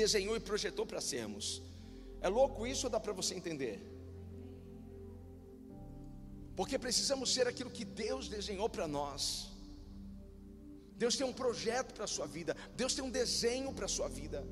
desenhou 0.00 0.36
e 0.36 0.40
projetou 0.50 0.84
para 0.90 1.00
sermos. 1.00 1.46
É 2.20 2.28
louco 2.28 2.64
isso 2.64 2.86
ou 2.86 2.90
dá 2.94 3.00
para 3.00 3.12
você 3.20 3.34
entender? 3.34 3.76
Porque 6.58 6.78
precisamos 6.78 7.34
ser 7.34 7.48
aquilo 7.48 7.72
que 7.78 7.84
Deus 7.84 8.28
desenhou 8.28 8.68
para 8.68 8.86
nós. 8.86 9.50
Deus 11.02 11.16
tem 11.16 11.26
um 11.26 11.32
projeto 11.32 11.92
para 11.92 12.04
a 12.04 12.12
sua 12.16 12.28
vida, 12.36 12.56
Deus 12.76 12.94
tem 12.94 13.04
um 13.04 13.10
desenho 13.10 13.72
para 13.72 13.86
a 13.86 13.94
sua 13.96 14.08
vida. 14.20 14.46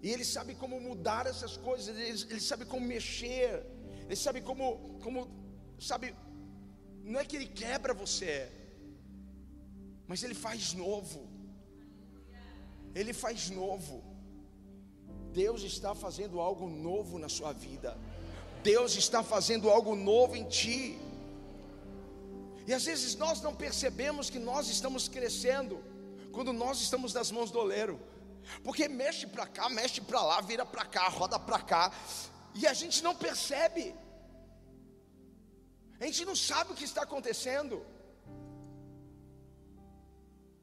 E 0.00 0.10
Ele 0.12 0.24
sabe 0.24 0.54
como 0.54 0.80
mudar 0.80 1.26
essas 1.26 1.56
coisas, 1.56 1.88
Ele, 1.88 2.22
ele 2.30 2.40
sabe 2.40 2.64
como 2.64 2.86
mexer 2.86 3.66
ele 4.08 4.16
sabe 4.16 4.40
como, 4.40 4.98
como, 5.02 5.28
sabe, 5.78 6.16
não 7.04 7.20
é 7.20 7.26
que 7.26 7.36
ele 7.36 7.46
quebra 7.46 7.92
você, 7.92 8.50
mas 10.06 10.22
ele 10.22 10.34
faz 10.34 10.72
novo. 10.72 11.28
Ele 12.94 13.12
faz 13.12 13.50
novo. 13.50 14.02
Deus 15.30 15.62
está 15.62 15.94
fazendo 15.94 16.40
algo 16.40 16.70
novo 16.70 17.18
na 17.18 17.28
sua 17.28 17.52
vida. 17.52 17.98
Deus 18.62 18.96
está 18.96 19.22
fazendo 19.22 19.68
algo 19.68 19.94
novo 19.94 20.34
em 20.34 20.48
ti. 20.48 20.98
E 22.66 22.72
às 22.72 22.86
vezes 22.86 23.14
nós 23.14 23.42
não 23.42 23.54
percebemos 23.54 24.30
que 24.30 24.38
nós 24.38 24.70
estamos 24.70 25.06
crescendo 25.06 25.84
quando 26.32 26.50
nós 26.50 26.80
estamos 26.80 27.12
nas 27.12 27.30
mãos 27.30 27.50
do 27.50 27.58
oleiro. 27.58 28.00
Porque 28.64 28.88
mexe 28.88 29.26
para 29.26 29.46
cá, 29.46 29.68
mexe 29.68 30.00
para 30.00 30.22
lá, 30.22 30.40
vira 30.40 30.64
para 30.64 30.86
cá, 30.86 31.08
roda 31.08 31.38
para 31.38 31.60
cá 31.60 31.92
e 32.54 32.66
a 32.66 32.74
gente 32.74 33.02
não 33.02 33.14
percebe, 33.14 33.94
a 36.00 36.04
gente 36.06 36.24
não 36.24 36.36
sabe 36.36 36.72
o 36.72 36.74
que 36.74 36.84
está 36.84 37.02
acontecendo. 37.02 37.84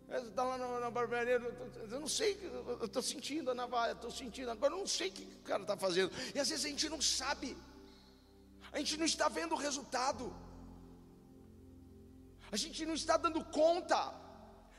Está 0.08 0.44
lá 0.44 0.58
na, 0.58 0.80
na 0.80 0.92
barbearia, 0.92 1.34
eu 1.34 2.00
não 2.00 2.08
sei, 2.08 2.40
eu 2.80 2.86
estou 2.86 3.02
sentindo 3.02 3.52
a 3.52 3.56
navalha, 3.56 3.92
estou 3.92 4.12
sentindo, 4.12 4.50
agora 4.52 4.74
eu 4.74 4.78
não 4.78 4.88
sei 4.88 5.10
o 5.10 5.12
que 5.12 5.24
o 5.24 5.44
cara 5.44 5.64
está 5.64 5.76
fazendo. 5.76 6.12
E 6.34 6.40
às 6.40 6.48
vezes 6.50 6.64
a 6.64 6.70
gente 6.70 6.88
não 6.88 7.02
sabe, 7.02 7.58
a 8.72 8.78
gente 8.78 8.98
não 8.98 9.06
está 9.06 9.28
vendo 9.28 9.54
o 9.54 9.58
resultado, 9.58 10.34
a 12.52 12.56
gente 12.56 12.86
não 12.86 12.94
está 12.94 13.18
dando 13.18 13.44
conta 13.46 14.14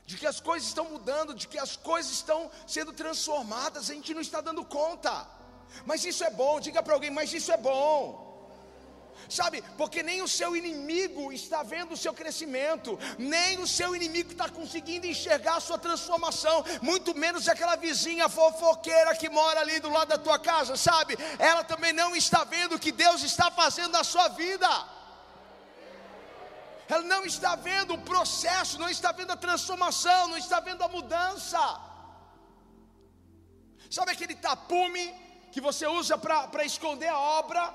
de 0.05 0.17
que 0.17 0.25
as 0.25 0.39
coisas 0.39 0.69
estão 0.69 0.89
mudando, 0.89 1.35
de 1.35 1.47
que 1.47 1.59
as 1.59 1.75
coisas 1.75 2.11
estão 2.13 2.49
sendo 2.65 2.93
transformadas, 2.93 3.89
a 3.89 3.93
gente 3.93 4.13
não 4.13 4.21
está 4.21 4.39
dando 4.39 4.63
conta. 4.65 5.36
Mas 5.85 6.05
isso 6.05 6.23
é 6.23 6.29
bom, 6.29 6.59
diga 6.59 6.81
para 6.83 6.93
alguém, 6.93 7.11
mas 7.11 7.33
isso 7.33 7.51
é 7.51 7.57
bom. 7.57 8.27
Sabe, 9.29 9.61
porque 9.77 10.01
nem 10.01 10.21
o 10.21 10.27
seu 10.27 10.55
inimigo 10.55 11.33
está 11.33 11.61
vendo 11.61 11.93
o 11.93 11.97
seu 11.97 12.13
crescimento, 12.13 12.97
nem 13.17 13.59
o 13.59 13.67
seu 13.67 13.93
inimigo 13.93 14.31
está 14.31 14.47
conseguindo 14.47 15.05
enxergar 15.05 15.57
a 15.57 15.59
sua 15.59 15.77
transformação, 15.77 16.63
muito 16.81 17.13
menos 17.13 17.49
aquela 17.49 17.75
vizinha 17.75 18.29
fofoqueira 18.29 19.15
que 19.15 19.29
mora 19.29 19.59
ali 19.59 19.79
do 19.81 19.89
lado 19.89 20.09
da 20.09 20.17
tua 20.17 20.39
casa, 20.39 20.77
sabe? 20.77 21.17
Ela 21.39 21.63
também 21.63 21.91
não 21.91 22.15
está 22.15 22.45
vendo 22.45 22.75
o 22.75 22.79
que 22.79 22.91
Deus 22.91 23.21
está 23.21 23.51
fazendo 23.51 23.91
na 23.91 24.03
sua 24.03 24.29
vida. 24.29 24.69
Ela 26.87 27.01
não 27.01 27.25
está 27.25 27.53
vendo 27.55 27.95
o 27.95 28.01
processo, 28.01 28.79
não 28.79 28.89
está 28.89 29.11
vendo 29.11 29.31
a 29.31 29.35
transformação, 29.35 30.29
não 30.29 30.37
está 30.37 30.61
vendo 30.61 30.83
a 30.83 30.87
mudança. 30.87 31.59
Sabe 33.89 34.11
aquele 34.11 34.35
tapume 34.35 35.26
que 35.51 35.61
você 35.61 35.87
usa 35.87 36.17
para 36.17 36.63
esconder 36.65 37.07
a 37.07 37.19
obra. 37.19 37.73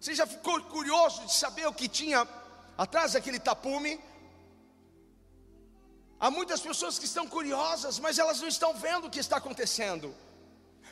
Você 0.00 0.14
já 0.14 0.26
ficou 0.26 0.60
curioso 0.64 1.24
de 1.26 1.34
saber 1.34 1.66
o 1.66 1.72
que 1.72 1.88
tinha 1.88 2.26
atrás 2.76 3.12
daquele 3.12 3.38
tapume? 3.38 4.00
Há 6.18 6.30
muitas 6.30 6.60
pessoas 6.60 6.98
que 6.98 7.04
estão 7.04 7.26
curiosas, 7.26 7.98
mas 7.98 8.18
elas 8.18 8.40
não 8.40 8.48
estão 8.48 8.74
vendo 8.74 9.06
o 9.06 9.10
que 9.10 9.18
está 9.18 9.36
acontecendo. 9.36 10.14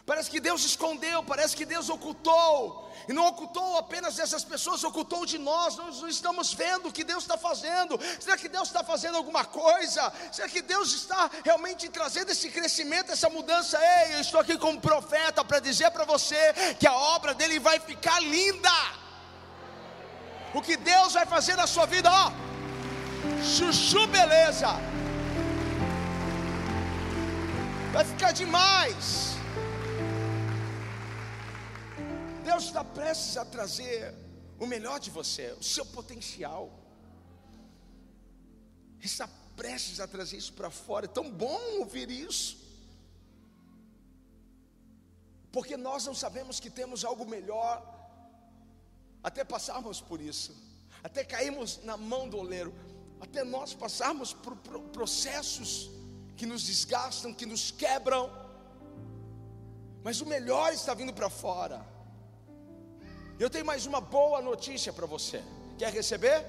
Parece 0.06 0.28
que 0.30 0.38
Deus 0.38 0.62
escondeu, 0.64 1.22
parece 1.22 1.56
que 1.56 1.64
Deus 1.64 1.88
ocultou. 1.88 2.92
E 3.08 3.12
não 3.12 3.26
ocultou 3.26 3.78
apenas 3.78 4.16
dessas 4.16 4.44
pessoas, 4.44 4.84
ocultou 4.84 5.24
de 5.24 5.38
nós. 5.38 5.76
Nós 5.76 6.02
não 6.02 6.08
estamos 6.08 6.52
vendo 6.52 6.88
o 6.88 6.92
que 6.92 7.02
Deus 7.02 7.24
está 7.24 7.38
fazendo. 7.38 7.98
Será 8.20 8.36
que 8.36 8.48
Deus 8.48 8.68
está 8.68 8.84
fazendo 8.84 9.16
alguma 9.16 9.46
coisa? 9.46 10.12
Será 10.30 10.46
que 10.46 10.60
Deus 10.60 10.92
está 10.92 11.30
realmente 11.42 11.88
trazendo 11.88 12.30
esse 12.30 12.50
crescimento, 12.50 13.12
essa 13.12 13.30
mudança? 13.30 13.78
Ei, 13.80 14.16
eu 14.16 14.20
estou 14.20 14.40
aqui 14.40 14.58
como 14.58 14.78
profeta 14.78 15.42
para 15.42 15.58
dizer 15.58 15.90
para 15.90 16.04
você 16.04 16.52
que 16.78 16.86
a 16.86 16.92
obra 16.94 17.32
dele 17.32 17.58
vai 17.58 17.80
ficar 17.80 18.20
linda. 18.20 18.70
O 20.52 20.60
que 20.60 20.76
Deus 20.76 21.14
vai 21.14 21.24
fazer 21.24 21.56
na 21.56 21.66
sua 21.66 21.86
vida, 21.86 22.10
ó, 22.12 22.30
chuchu 23.42 24.06
beleza. 24.06 24.68
Vai 27.90 28.04
ficar 28.04 28.32
demais. 28.32 29.33
Deus 32.44 32.64
está 32.64 32.84
prestes 32.84 33.36
a 33.36 33.44
trazer 33.44 34.14
o 34.58 34.66
melhor 34.66 35.00
de 35.00 35.10
você, 35.10 35.52
o 35.58 35.62
seu 35.62 35.86
potencial. 35.86 36.70
Está 39.00 39.26
prestes 39.56 39.98
a 40.00 40.06
trazer 40.06 40.36
isso 40.36 40.52
para 40.52 40.70
fora. 40.70 41.06
É 41.06 41.08
tão 41.08 41.30
bom 41.30 41.60
ouvir 41.78 42.10
isso. 42.10 42.62
Porque 45.50 45.76
nós 45.76 46.04
não 46.04 46.14
sabemos 46.14 46.58
que 46.60 46.68
temos 46.68 47.04
algo 47.04 47.24
melhor, 47.24 47.74
até 49.22 49.44
passarmos 49.44 50.00
por 50.00 50.20
isso, 50.20 50.54
até 51.02 51.24
cairmos 51.24 51.80
na 51.84 51.96
mão 51.96 52.28
do 52.28 52.36
oleiro, 52.36 52.74
até 53.20 53.44
nós 53.44 53.72
passarmos 53.72 54.34
por 54.34 54.56
processos 54.98 55.90
que 56.36 56.44
nos 56.44 56.64
desgastam, 56.64 57.32
que 57.32 57.46
nos 57.46 57.70
quebram. 57.70 58.30
Mas 60.02 60.20
o 60.20 60.26
melhor 60.26 60.72
está 60.72 60.92
vindo 60.92 61.14
para 61.14 61.30
fora. 61.30 61.93
Eu 63.38 63.50
tenho 63.50 63.66
mais 63.66 63.84
uma 63.84 64.00
boa 64.00 64.40
notícia 64.40 64.92
para 64.92 65.06
você. 65.06 65.42
Quer 65.76 65.92
receber? 65.92 66.44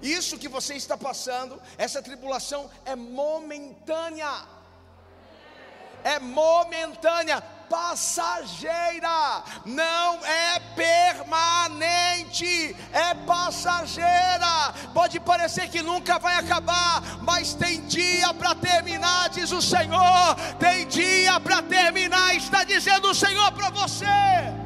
Isso 0.00 0.38
que 0.38 0.48
você 0.48 0.74
está 0.74 0.96
passando, 0.96 1.60
essa 1.76 2.00
tribulação 2.00 2.70
é 2.84 2.94
momentânea. 2.94 4.30
É 6.04 6.20
momentânea, 6.20 7.40
passageira, 7.68 9.42
não 9.64 10.24
é 10.24 10.60
permanente, 10.76 12.76
é 12.92 13.12
passageira. 13.26 14.72
Pode 14.94 15.18
parecer 15.18 15.68
que 15.68 15.82
nunca 15.82 16.20
vai 16.20 16.36
acabar, 16.36 17.18
mas 17.22 17.54
tem 17.54 17.84
dia 17.86 18.32
para 18.34 18.54
terminar, 18.54 19.30
diz 19.30 19.50
o 19.50 19.60
Senhor. 19.60 20.36
Tem 20.60 20.86
dia 20.86 21.40
para 21.40 21.60
terminar, 21.62 22.36
está 22.36 22.62
dizendo 22.62 23.10
o 23.10 23.14
Senhor 23.14 23.50
para 23.50 23.70
você. 23.70 24.65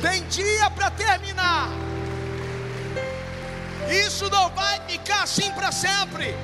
Tem 0.00 0.24
dia 0.28 0.70
para 0.70 0.90
terminar. 0.90 1.68
Isso 4.06 4.28
não 4.30 4.48
vai 4.50 4.80
ficar 4.86 5.22
assim 5.22 5.50
para 5.52 5.72
sempre. 5.72 6.36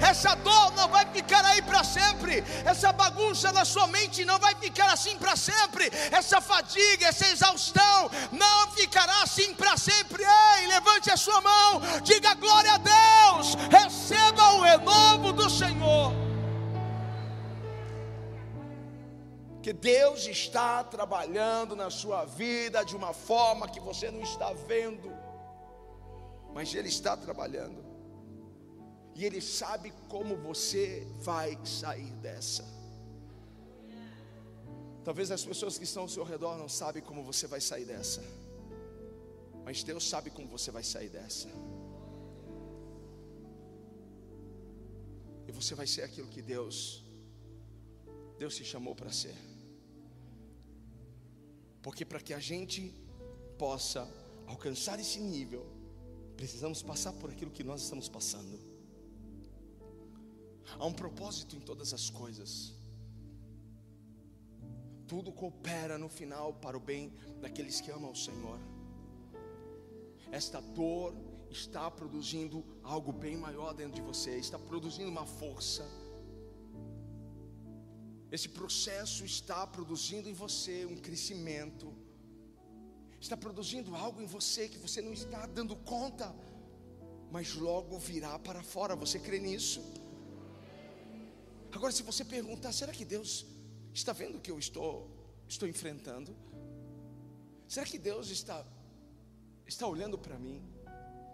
Essa 0.00 0.34
dor 0.36 0.72
não 0.76 0.88
vai 0.88 1.04
ficar 1.06 1.44
aí 1.44 1.60
para 1.60 1.84
sempre. 1.84 2.42
Essa 2.64 2.90
bagunça 2.92 3.52
na 3.52 3.64
sua 3.64 3.86
mente 3.86 4.24
não 4.24 4.38
vai 4.38 4.54
ficar 4.54 4.90
assim 4.92 5.16
para 5.18 5.36
sempre. 5.36 5.90
Essa 6.10 6.40
fadiga, 6.40 7.06
essa 7.06 7.28
exaustão 7.28 8.10
não 8.32 8.70
ficará 8.72 9.22
assim 9.22 9.52
para 9.54 9.76
sempre. 9.76 10.22
Ei, 10.22 10.66
levante 10.68 11.10
a 11.10 11.16
sua 11.16 11.40
mão, 11.40 11.82
diga 12.02 12.34
glória 12.34 12.69
que 19.62 19.72
Deus 19.72 20.26
está 20.26 20.82
trabalhando 20.82 21.76
na 21.76 21.90
sua 21.90 22.24
vida 22.24 22.82
de 22.82 22.96
uma 22.96 23.12
forma 23.12 23.68
que 23.68 23.78
você 23.78 24.10
não 24.10 24.22
está 24.22 24.52
vendo, 24.52 25.10
mas 26.54 26.74
Ele 26.74 26.88
está 26.88 27.16
trabalhando, 27.16 27.84
e 29.14 29.24
Ele 29.24 29.40
sabe 29.40 29.92
como 30.08 30.34
você 30.36 31.06
vai 31.18 31.58
sair 31.64 32.12
dessa. 32.12 32.64
Talvez 35.04 35.30
as 35.30 35.44
pessoas 35.44 35.76
que 35.76 35.84
estão 35.84 36.02
ao 36.04 36.08
seu 36.08 36.24
redor 36.24 36.56
não 36.56 36.68
sabem 36.68 37.02
como 37.02 37.22
você 37.22 37.46
vai 37.46 37.60
sair 37.60 37.84
dessa, 37.84 38.22
mas 39.64 39.82
Deus 39.82 40.08
sabe 40.08 40.30
como 40.30 40.48
você 40.48 40.70
vai 40.70 40.82
sair 40.82 41.08
dessa. 41.08 41.48
E 45.46 45.52
você 45.52 45.74
vai 45.74 45.86
ser 45.86 46.02
aquilo 46.02 46.28
que 46.28 46.40
Deus 46.40 47.04
Deus 48.38 48.56
te 48.56 48.64
chamou 48.64 48.94
para 48.94 49.12
ser. 49.12 49.49
Porque 51.82 52.04
para 52.04 52.20
que 52.20 52.34
a 52.34 52.38
gente 52.38 52.94
possa 53.58 54.08
alcançar 54.46 54.98
esse 54.98 55.20
nível, 55.20 55.66
precisamos 56.36 56.82
passar 56.82 57.12
por 57.12 57.30
aquilo 57.30 57.50
que 57.50 57.64
nós 57.64 57.82
estamos 57.82 58.08
passando. 58.08 58.58
Há 60.78 60.86
um 60.86 60.92
propósito 60.92 61.56
em 61.56 61.60
todas 61.60 61.92
as 61.92 62.10
coisas. 62.10 62.74
Tudo 65.06 65.32
coopera 65.32 65.98
no 65.98 66.08
final 66.08 66.54
para 66.54 66.76
o 66.76 66.80
bem 66.80 67.12
daqueles 67.40 67.80
que 67.80 67.90
amam 67.90 68.12
o 68.12 68.16
Senhor. 68.16 68.58
Esta 70.30 70.60
dor 70.60 71.14
está 71.50 71.90
produzindo 71.90 72.64
algo 72.82 73.12
bem 73.12 73.36
maior 73.36 73.74
dentro 73.74 73.94
de 73.94 74.00
você, 74.00 74.36
está 74.36 74.58
produzindo 74.58 75.10
uma 75.10 75.26
força 75.26 75.84
esse 78.30 78.48
processo 78.48 79.24
está 79.24 79.66
produzindo 79.66 80.28
em 80.28 80.32
você 80.32 80.86
um 80.86 80.96
crescimento, 80.96 81.92
está 83.20 83.36
produzindo 83.36 83.94
algo 83.96 84.22
em 84.22 84.26
você 84.26 84.68
que 84.68 84.78
você 84.78 85.02
não 85.02 85.12
está 85.12 85.46
dando 85.46 85.74
conta, 85.74 86.34
mas 87.30 87.54
logo 87.54 87.98
virá 87.98 88.38
para 88.38 88.62
fora. 88.62 88.94
Você 88.94 89.18
crê 89.18 89.40
nisso? 89.40 89.82
Agora, 91.72 91.92
se 91.92 92.02
você 92.02 92.24
perguntar, 92.24 92.72
será 92.72 92.92
que 92.92 93.04
Deus 93.04 93.46
está 93.92 94.12
vendo 94.12 94.38
o 94.38 94.40
que 94.40 94.50
eu 94.50 94.58
estou, 94.58 95.10
estou 95.48 95.68
enfrentando? 95.68 96.36
Será 97.66 97.84
que 97.86 97.98
Deus 97.98 98.30
está, 98.30 98.64
está 99.66 99.86
olhando 99.86 100.16
para 100.16 100.38
mim? 100.38 100.62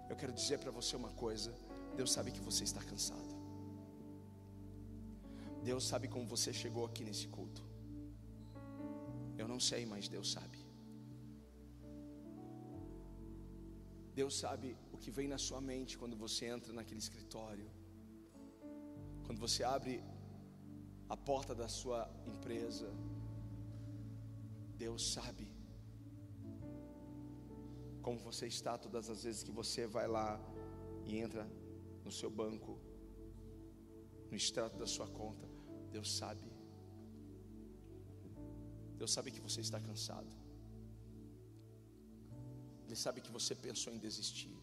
Eu 0.08 0.16
quero 0.16 0.32
dizer 0.32 0.58
para 0.58 0.70
você 0.70 0.96
uma 0.96 1.10
coisa: 1.10 1.54
Deus 1.94 2.10
sabe 2.12 2.30
que 2.30 2.40
você 2.40 2.64
está 2.64 2.82
cansado. 2.82 3.35
Deus 5.68 5.84
sabe 5.90 6.06
como 6.14 6.26
você 6.34 6.50
chegou 6.52 6.84
aqui 6.88 7.02
nesse 7.08 7.26
culto. 7.36 7.62
Eu 9.40 9.46
não 9.52 9.58
sei, 9.68 9.82
mas 9.92 10.08
Deus 10.16 10.28
sabe. 10.36 10.58
Deus 14.18 14.34
sabe 14.42 14.68
o 14.94 14.96
que 15.02 15.10
vem 15.16 15.26
na 15.32 15.38
sua 15.46 15.60
mente 15.70 15.98
quando 16.00 16.16
você 16.24 16.46
entra 16.46 16.72
naquele 16.72 17.00
escritório. 17.06 17.68
Quando 19.24 19.40
você 19.46 19.64
abre 19.64 19.94
a 21.08 21.16
porta 21.16 21.52
da 21.62 21.68
sua 21.68 22.00
empresa. 22.32 22.88
Deus 24.84 25.02
sabe 25.14 25.48
como 28.06 28.20
você 28.20 28.46
está 28.46 28.78
todas 28.78 29.10
as 29.10 29.24
vezes 29.24 29.42
que 29.42 29.50
você 29.50 29.84
vai 29.84 30.06
lá 30.06 30.40
e 31.04 31.18
entra 31.18 31.44
no 32.04 32.12
seu 32.12 32.30
banco, 32.30 32.78
no 34.30 34.36
extrato 34.36 34.78
da 34.78 34.86
sua 34.86 35.08
conta. 35.08 35.55
Deus 35.96 36.10
sabe. 36.20 36.48
Deus 39.00 39.10
sabe 39.16 39.28
que 39.34 39.42
você 39.46 39.60
está 39.66 39.78
cansado. 39.88 40.32
Ele 42.84 42.96
sabe 43.04 43.22
que 43.24 43.32
você 43.36 43.54
pensou 43.66 43.90
em 43.94 44.00
desistir. 44.06 44.56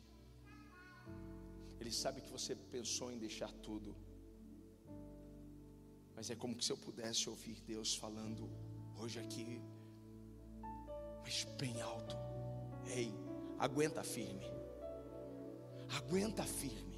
Ele 1.80 1.93
sabe 2.04 2.22
que 2.22 2.32
você 2.38 2.54
pensou 2.76 3.08
em 3.12 3.17
deixar 3.26 3.52
tudo. 3.67 3.96
Mas 6.15 6.30
é 6.30 6.36
como 6.36 6.62
se 6.62 6.72
eu 6.74 6.78
pudesse 6.78 7.24
ouvir 7.34 7.58
Deus 7.74 7.96
falando 8.04 8.43
hoje 9.02 9.17
aqui, 9.26 9.48
mas 11.24 11.38
bem 11.63 11.76
alto. 11.82 12.15
Ei, 13.00 13.12
aguenta 13.67 14.04
firme. 14.15 14.50
Aguenta 16.00 16.43
firme. 16.62 16.92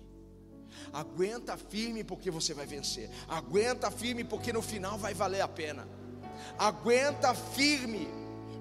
Aguenta 0.95 1.58
firme 1.58 2.05
porque 2.05 2.31
você 2.31 2.53
vai 2.53 2.65
vencer. 2.65 3.10
Aguenta 3.27 3.91
firme 3.91 4.23
porque 4.23 4.53
no 4.53 4.62
final 4.62 4.97
vai 4.97 5.13
valer 5.13 5.41
a 5.41 5.47
pena. 5.47 5.86
Aguenta 6.58 7.34
firme 7.36 8.08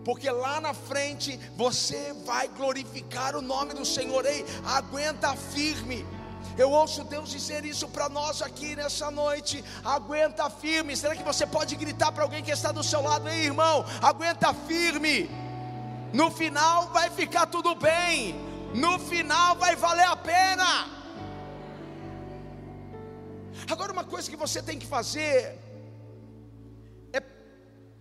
porque 0.05 0.29
lá 0.29 0.61
na 0.61 0.75
frente 0.75 1.39
você 1.57 2.13
vai 2.27 2.49
glorificar 2.49 3.37
o 3.37 3.41
nome 3.41 3.73
do 3.73 3.87
Senhor. 3.87 4.27
Ei, 4.27 4.45
aguenta 4.67 5.37
firme. 5.37 6.05
Eu 6.59 6.73
ouço 6.73 7.05
Deus 7.05 7.31
dizer 7.31 7.65
isso 7.65 7.87
para 7.87 8.09
nós 8.09 8.43
aqui 8.43 8.75
nessa 8.75 9.13
noite. 9.13 9.65
Aguenta 9.85 10.51
firme. 10.51 10.97
Será 10.97 11.15
que 11.15 11.23
você 11.23 11.47
pode 11.47 11.77
gritar 11.77 12.11
para 12.11 12.25
alguém 12.25 12.43
que 12.43 12.51
está 12.51 12.73
do 12.73 12.83
seu 12.83 13.01
lado? 13.01 13.29
Ei, 13.29 13.45
irmão, 13.45 13.85
aguenta 14.03 14.53
firme. 14.53 15.31
No 16.13 16.33
final 16.33 16.89
vai 16.89 17.11
ficar 17.11 17.47
tudo 17.47 17.77
bem. 17.77 18.35
No 18.75 18.99
final 18.99 19.55
vai 19.55 19.77
valer 19.77 20.07
a 20.07 20.17
pena. 20.17 20.94
Agora, 23.71 23.93
uma 23.93 24.05
coisa 24.05 24.31
que 24.31 24.37
você 24.37 24.63
tem 24.63 24.79
que 24.79 24.87
fazer 24.87 25.59
é 27.13 27.21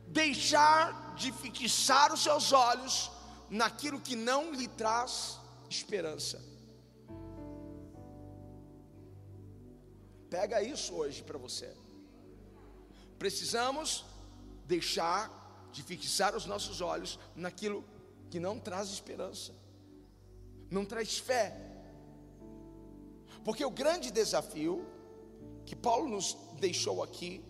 deixar 0.07 1.15
de 1.15 1.31
fixar 1.31 2.13
os 2.13 2.21
seus 2.21 2.51
olhos 2.51 3.11
naquilo 3.49 3.99
que 3.99 4.15
não 4.15 4.51
lhe 4.51 4.67
traz 4.67 5.39
esperança. 5.69 6.41
Pega 10.29 10.61
isso 10.61 10.93
hoje 10.95 11.23
para 11.23 11.37
você. 11.37 11.71
Precisamos 13.17 14.03
deixar 14.65 15.69
de 15.71 15.81
fixar 15.81 16.35
os 16.35 16.45
nossos 16.45 16.81
olhos 16.81 17.19
naquilo 17.35 17.85
que 18.29 18.39
não 18.39 18.59
traz 18.59 18.89
esperança, 18.89 19.53
não 20.69 20.83
traz 20.83 21.17
fé. 21.19 21.55
Porque 23.45 23.63
o 23.63 23.69
grande 23.69 24.11
desafio 24.11 24.85
que 25.65 25.75
Paulo 25.75 26.09
nos 26.09 26.37
deixou 26.59 27.01
aqui 27.03 27.43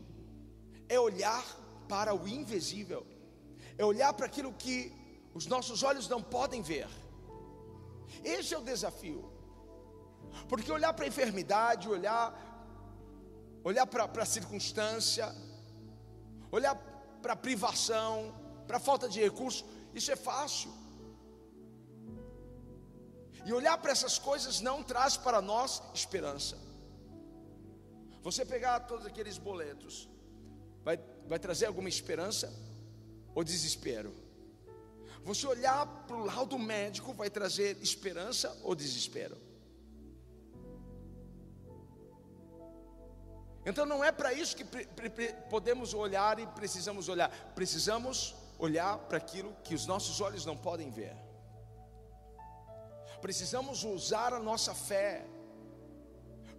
é 0.87 0.99
olhar 0.99 1.43
para 1.87 2.13
o 2.13 2.27
invisível, 2.27 3.05
é 3.77 3.83
olhar 3.83 4.13
para 4.13 4.25
aquilo 4.25 4.53
que 4.53 4.91
os 5.33 5.45
nossos 5.47 5.83
olhos 5.83 6.07
não 6.07 6.21
podem 6.21 6.61
ver. 6.61 6.87
Esse 8.23 8.53
é 8.53 8.57
o 8.57 8.61
desafio. 8.63 9.31
Porque 10.47 10.71
olhar 10.71 10.93
para 10.93 11.05
a 11.05 11.07
enfermidade, 11.07 11.89
olhar 11.89 12.53
olhar 13.63 13.87
para 13.87 14.23
a 14.23 14.25
circunstância, 14.25 15.33
olhar 16.51 16.75
para 17.21 17.33
a 17.33 17.35
privação, 17.35 18.33
para 18.67 18.77
a 18.77 18.79
falta 18.79 19.07
de 19.07 19.21
recurso, 19.21 19.65
isso 19.93 20.11
é 20.11 20.15
fácil. 20.15 20.71
E 23.45 23.53
olhar 23.53 23.77
para 23.77 23.91
essas 23.91 24.19
coisas 24.19 24.59
não 24.59 24.83
traz 24.83 25.15
para 25.17 25.41
nós 25.41 25.81
esperança. 25.93 26.57
Você 28.23 28.45
pegar 28.45 28.79
todos 28.81 29.05
aqueles 29.05 29.37
boletos, 29.37 30.09
vai, 30.81 30.97
vai 31.27 31.37
trazer 31.37 31.65
alguma 31.65 31.89
esperança 31.89 32.51
ou 33.35 33.43
desespero? 33.43 34.13
Você 35.25 35.45
olhar 35.45 35.85
para 36.07 36.15
o 36.15 36.25
laudo 36.25 36.57
médico 36.57 37.13
vai 37.13 37.29
trazer 37.29 37.77
esperança 37.81 38.57
ou 38.63 38.73
desespero? 38.73 39.37
Então 43.65 43.85
não 43.85 44.03
é 44.03 44.11
para 44.11 44.33
isso 44.33 44.55
que 44.55 44.65
podemos 45.49 45.93
olhar 45.93 46.39
e 46.39 46.47
precisamos 46.47 47.09
olhar. 47.09 47.29
Precisamos 47.55 48.35
olhar 48.57 48.97
para 48.99 49.17
aquilo 49.17 49.53
que 49.63 49.75
os 49.75 49.85
nossos 49.85 50.19
olhos 50.21 50.45
não 50.45 50.55
podem 50.55 50.89
ver. 50.89 51.15
Precisamos 53.21 53.83
usar 53.83 54.33
a 54.33 54.39
nossa 54.39 54.73
fé, 54.73 55.25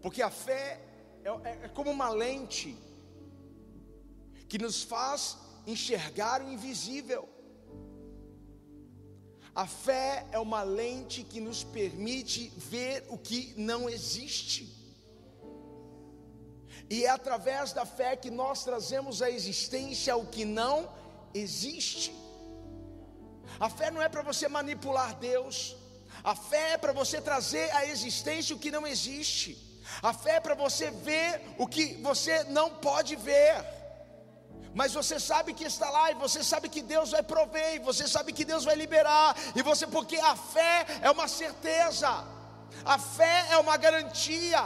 porque 0.00 0.22
a 0.22 0.30
fé 0.30 0.80
é, 1.24 1.28
é, 1.48 1.58
é 1.64 1.68
como 1.68 1.90
uma 1.90 2.10
lente 2.10 2.76
que 4.48 4.58
nos 4.58 4.82
faz 4.82 5.38
enxergar 5.66 6.42
o 6.42 6.52
invisível. 6.52 7.28
A 9.54 9.66
fé 9.66 10.26
é 10.32 10.38
uma 10.38 10.62
lente 10.62 11.22
que 11.22 11.40
nos 11.40 11.64
permite 11.64 12.52
ver 12.56 13.06
o 13.08 13.16
que 13.16 13.54
não 13.56 13.88
existe. 13.88 14.62
E 16.90 17.04
é 17.04 17.08
através 17.08 17.72
da 17.72 17.86
fé 17.86 18.16
que 18.16 18.30
nós 18.30 18.62
trazemos 18.62 19.22
à 19.22 19.30
existência 19.30 20.14
o 20.16 20.26
que 20.26 20.44
não 20.44 20.92
existe. 21.32 22.12
A 23.58 23.70
fé 23.70 23.90
não 23.90 24.02
é 24.02 24.08
para 24.08 24.22
você 24.22 24.46
manipular 24.48 25.14
Deus, 25.18 25.76
a 26.22 26.34
fé 26.34 26.72
é 26.72 26.78
para 26.78 26.92
você 26.92 27.20
trazer 27.20 27.70
à 27.74 27.86
existência 27.86 28.54
o 28.54 28.58
que 28.58 28.70
não 28.70 28.86
existe, 28.86 29.56
a 30.02 30.12
fé 30.12 30.36
é 30.36 30.40
para 30.40 30.54
você 30.54 30.90
ver 30.90 31.40
o 31.58 31.66
que 31.66 31.94
você 32.02 32.44
não 32.44 32.70
pode 32.70 33.16
ver. 33.16 33.64
Mas 34.74 34.92
você 34.92 35.20
sabe 35.20 35.54
que 35.54 35.64
está 35.64 35.88
lá 35.88 36.10
e 36.10 36.14
você 36.14 36.42
sabe 36.42 36.68
que 36.68 36.82
Deus 36.82 37.12
vai 37.12 37.22
prover, 37.22 37.76
e 37.76 37.78
você 37.78 38.08
sabe 38.08 38.32
que 38.32 38.44
Deus 38.44 38.64
vai 38.64 38.74
liberar, 38.74 39.36
e 39.54 39.62
você 39.62 39.86
porque 39.86 40.16
a 40.16 40.34
fé 40.34 40.84
é 41.00 41.10
uma 41.10 41.28
certeza, 41.28 42.24
a 42.84 42.98
fé 42.98 43.46
é 43.50 43.58
uma 43.58 43.76
garantia. 43.76 44.64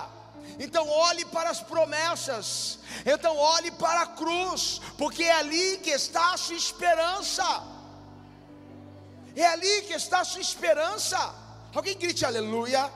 Então 0.59 0.89
olhe 0.89 1.27
para 1.27 1.51
as 1.51 1.61
promessas, 1.61 2.79
então 3.05 3.37
olhe 3.37 3.71
para 3.73 4.03
a 4.03 4.07
cruz, 4.07 4.81
porque 4.97 5.25
é 5.25 5.33
ali 5.33 5.79
que 5.79 5.91
está 5.91 6.33
a 6.33 6.39
sua 6.39 6.57
esperança. 6.57 7.45
É 9.37 9.47
ali 9.47 9.83
que 9.83 9.93
está 9.93 10.21
a 10.21 10.25
sua 10.25 10.41
esperança. 10.41 11.19
Alguém 11.75 11.97
grite 11.99 12.25
aleluia. 12.25 12.91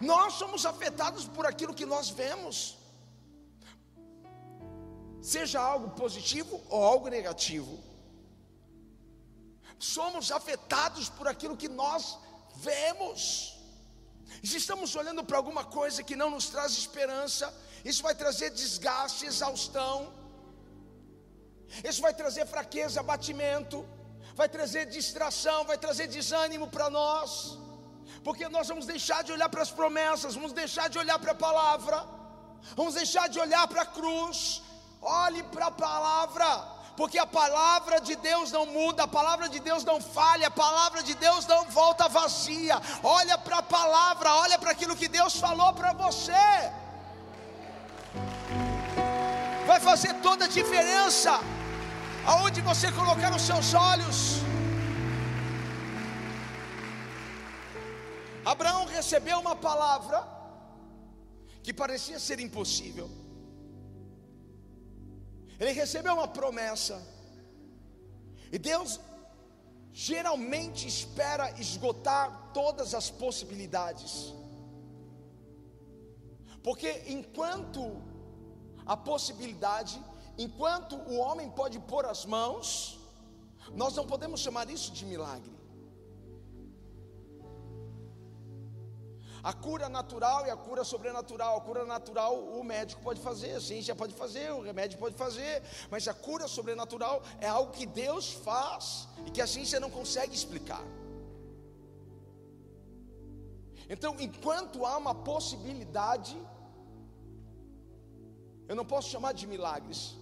Nós 0.00 0.34
somos 0.34 0.64
afetados 0.64 1.26
por 1.26 1.46
aquilo 1.46 1.74
que 1.74 1.84
nós 1.84 2.08
vemos, 2.08 2.78
seja 5.20 5.60
algo 5.60 5.90
positivo 5.90 6.60
ou 6.68 6.82
algo 6.82 7.08
negativo. 7.08 7.78
Somos 9.78 10.30
afetados 10.32 11.08
por 11.08 11.26
aquilo 11.28 11.56
que 11.56 11.68
nós 11.68 12.18
vemos. 12.56 13.56
Se 14.42 14.56
estamos 14.56 14.94
olhando 14.94 15.22
para 15.24 15.36
alguma 15.36 15.64
coisa 15.64 16.02
que 16.02 16.16
não 16.16 16.30
nos 16.30 16.48
traz 16.48 16.72
esperança, 16.72 17.52
isso 17.84 18.02
vai 18.02 18.14
trazer 18.14 18.50
desgaste, 18.50 19.26
exaustão, 19.26 20.12
isso 21.88 22.00
vai 22.00 22.14
trazer 22.14 22.46
fraqueza, 22.46 23.00
abatimento, 23.00 23.86
vai 24.34 24.48
trazer 24.48 24.86
distração, 24.86 25.64
vai 25.64 25.76
trazer 25.76 26.06
desânimo 26.06 26.68
para 26.68 26.88
nós, 26.88 27.58
porque 28.24 28.48
nós 28.48 28.68
vamos 28.68 28.86
deixar 28.86 29.22
de 29.24 29.32
olhar 29.32 29.48
para 29.48 29.62
as 29.62 29.70
promessas, 29.70 30.34
vamos 30.34 30.52
deixar 30.52 30.88
de 30.88 30.98
olhar 30.98 31.18
para 31.18 31.32
a 31.32 31.34
palavra, 31.34 32.04
vamos 32.76 32.94
deixar 32.94 33.28
de 33.28 33.38
olhar 33.38 33.66
para 33.66 33.82
a 33.82 33.86
cruz. 33.86 34.62
Olhe 35.02 35.42
para 35.44 35.66
a 35.66 35.70
palavra, 35.70 36.46
porque 36.94 37.18
a 37.18 37.26
palavra 37.26 38.00
de 38.00 38.14
Deus 38.16 38.52
não 38.52 38.66
muda, 38.66 39.04
a 39.04 39.08
palavra 39.08 39.48
de 39.48 39.58
Deus 39.58 39.82
não 39.82 39.98
falha, 40.00 40.48
a 40.48 40.50
palavra 40.50 41.02
de 41.02 41.14
Deus 41.14 41.46
não 41.46 41.64
volta 41.70 42.06
vazia. 42.08 42.78
Olha 43.02 43.38
para 43.38 43.58
a 43.58 43.62
palavra, 43.62 44.34
olha 44.34 44.58
para 44.58 44.72
aquilo 44.72 44.94
que 44.94 45.08
Deus 45.08 45.36
falou 45.36 45.72
para 45.72 45.94
você. 45.94 46.32
Vai 49.66 49.80
fazer 49.80 50.12
toda 50.20 50.44
a 50.44 50.48
diferença 50.48 51.40
aonde 52.26 52.60
você 52.60 52.92
colocar 52.92 53.34
os 53.34 53.42
seus 53.42 53.72
olhos. 53.72 54.49
Abraão 58.44 58.86
recebeu 58.86 59.38
uma 59.38 59.54
palavra 59.54 60.26
que 61.62 61.72
parecia 61.72 62.18
ser 62.18 62.40
impossível. 62.40 63.10
Ele 65.58 65.72
recebeu 65.72 66.14
uma 66.14 66.28
promessa. 66.28 67.00
E 68.50 68.58
Deus 68.58 68.98
geralmente 69.92 70.86
espera 70.88 71.50
esgotar 71.60 72.50
todas 72.54 72.94
as 72.94 73.10
possibilidades. 73.10 74.32
Porque 76.62 77.04
enquanto 77.08 78.02
a 78.86 78.96
possibilidade, 78.96 80.02
enquanto 80.38 80.96
o 80.96 81.16
homem 81.16 81.50
pode 81.50 81.78
pôr 81.80 82.06
as 82.06 82.24
mãos, 82.24 82.98
nós 83.72 83.94
não 83.94 84.06
podemos 84.06 84.40
chamar 84.40 84.70
isso 84.70 84.92
de 84.92 85.04
milagre. 85.04 85.59
A 89.42 89.52
cura 89.52 89.88
natural 89.88 90.46
e 90.46 90.50
a 90.50 90.56
cura 90.56 90.84
sobrenatural. 90.84 91.56
A 91.58 91.60
cura 91.60 91.84
natural 91.84 92.38
o 92.38 92.62
médico 92.62 93.02
pode 93.02 93.20
fazer, 93.20 93.54
a 93.54 93.60
ciência 93.60 93.94
pode 93.94 94.14
fazer, 94.14 94.52
o 94.52 94.60
remédio 94.60 94.98
pode 94.98 95.14
fazer, 95.14 95.62
mas 95.90 96.06
a 96.06 96.14
cura 96.14 96.46
sobrenatural 96.46 97.22
é 97.40 97.48
algo 97.48 97.72
que 97.72 97.86
Deus 97.86 98.32
faz 98.32 99.08
e 99.26 99.30
que 99.30 99.40
a 99.40 99.46
ciência 99.46 99.80
não 99.80 99.90
consegue 99.90 100.34
explicar. 100.34 100.84
Então, 103.88 104.14
enquanto 104.20 104.86
há 104.86 104.96
uma 104.96 105.14
possibilidade, 105.14 106.36
eu 108.68 108.76
não 108.76 108.84
posso 108.84 109.10
chamar 109.10 109.32
de 109.32 109.48
milagres, 109.48 110.16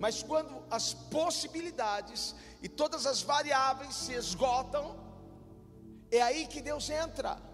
mas 0.00 0.22
quando 0.24 0.64
as 0.68 0.92
possibilidades 0.92 2.34
e 2.60 2.68
todas 2.68 3.06
as 3.06 3.22
variáveis 3.22 3.94
se 3.94 4.12
esgotam, 4.12 4.96
é 6.10 6.20
aí 6.20 6.46
que 6.46 6.60
Deus 6.60 6.90
entra. 6.90 7.51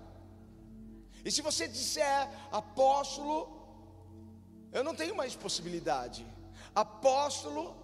E 1.25 1.31
se 1.31 1.43
você 1.43 1.66
disser 1.66 2.29
apóstolo, 2.51 3.59
eu 4.73 4.85
não 4.85 4.95
tenho 4.95 5.16
mais 5.16 5.35
possibilidade. 5.35 6.27
Apóstolo, 6.75 7.77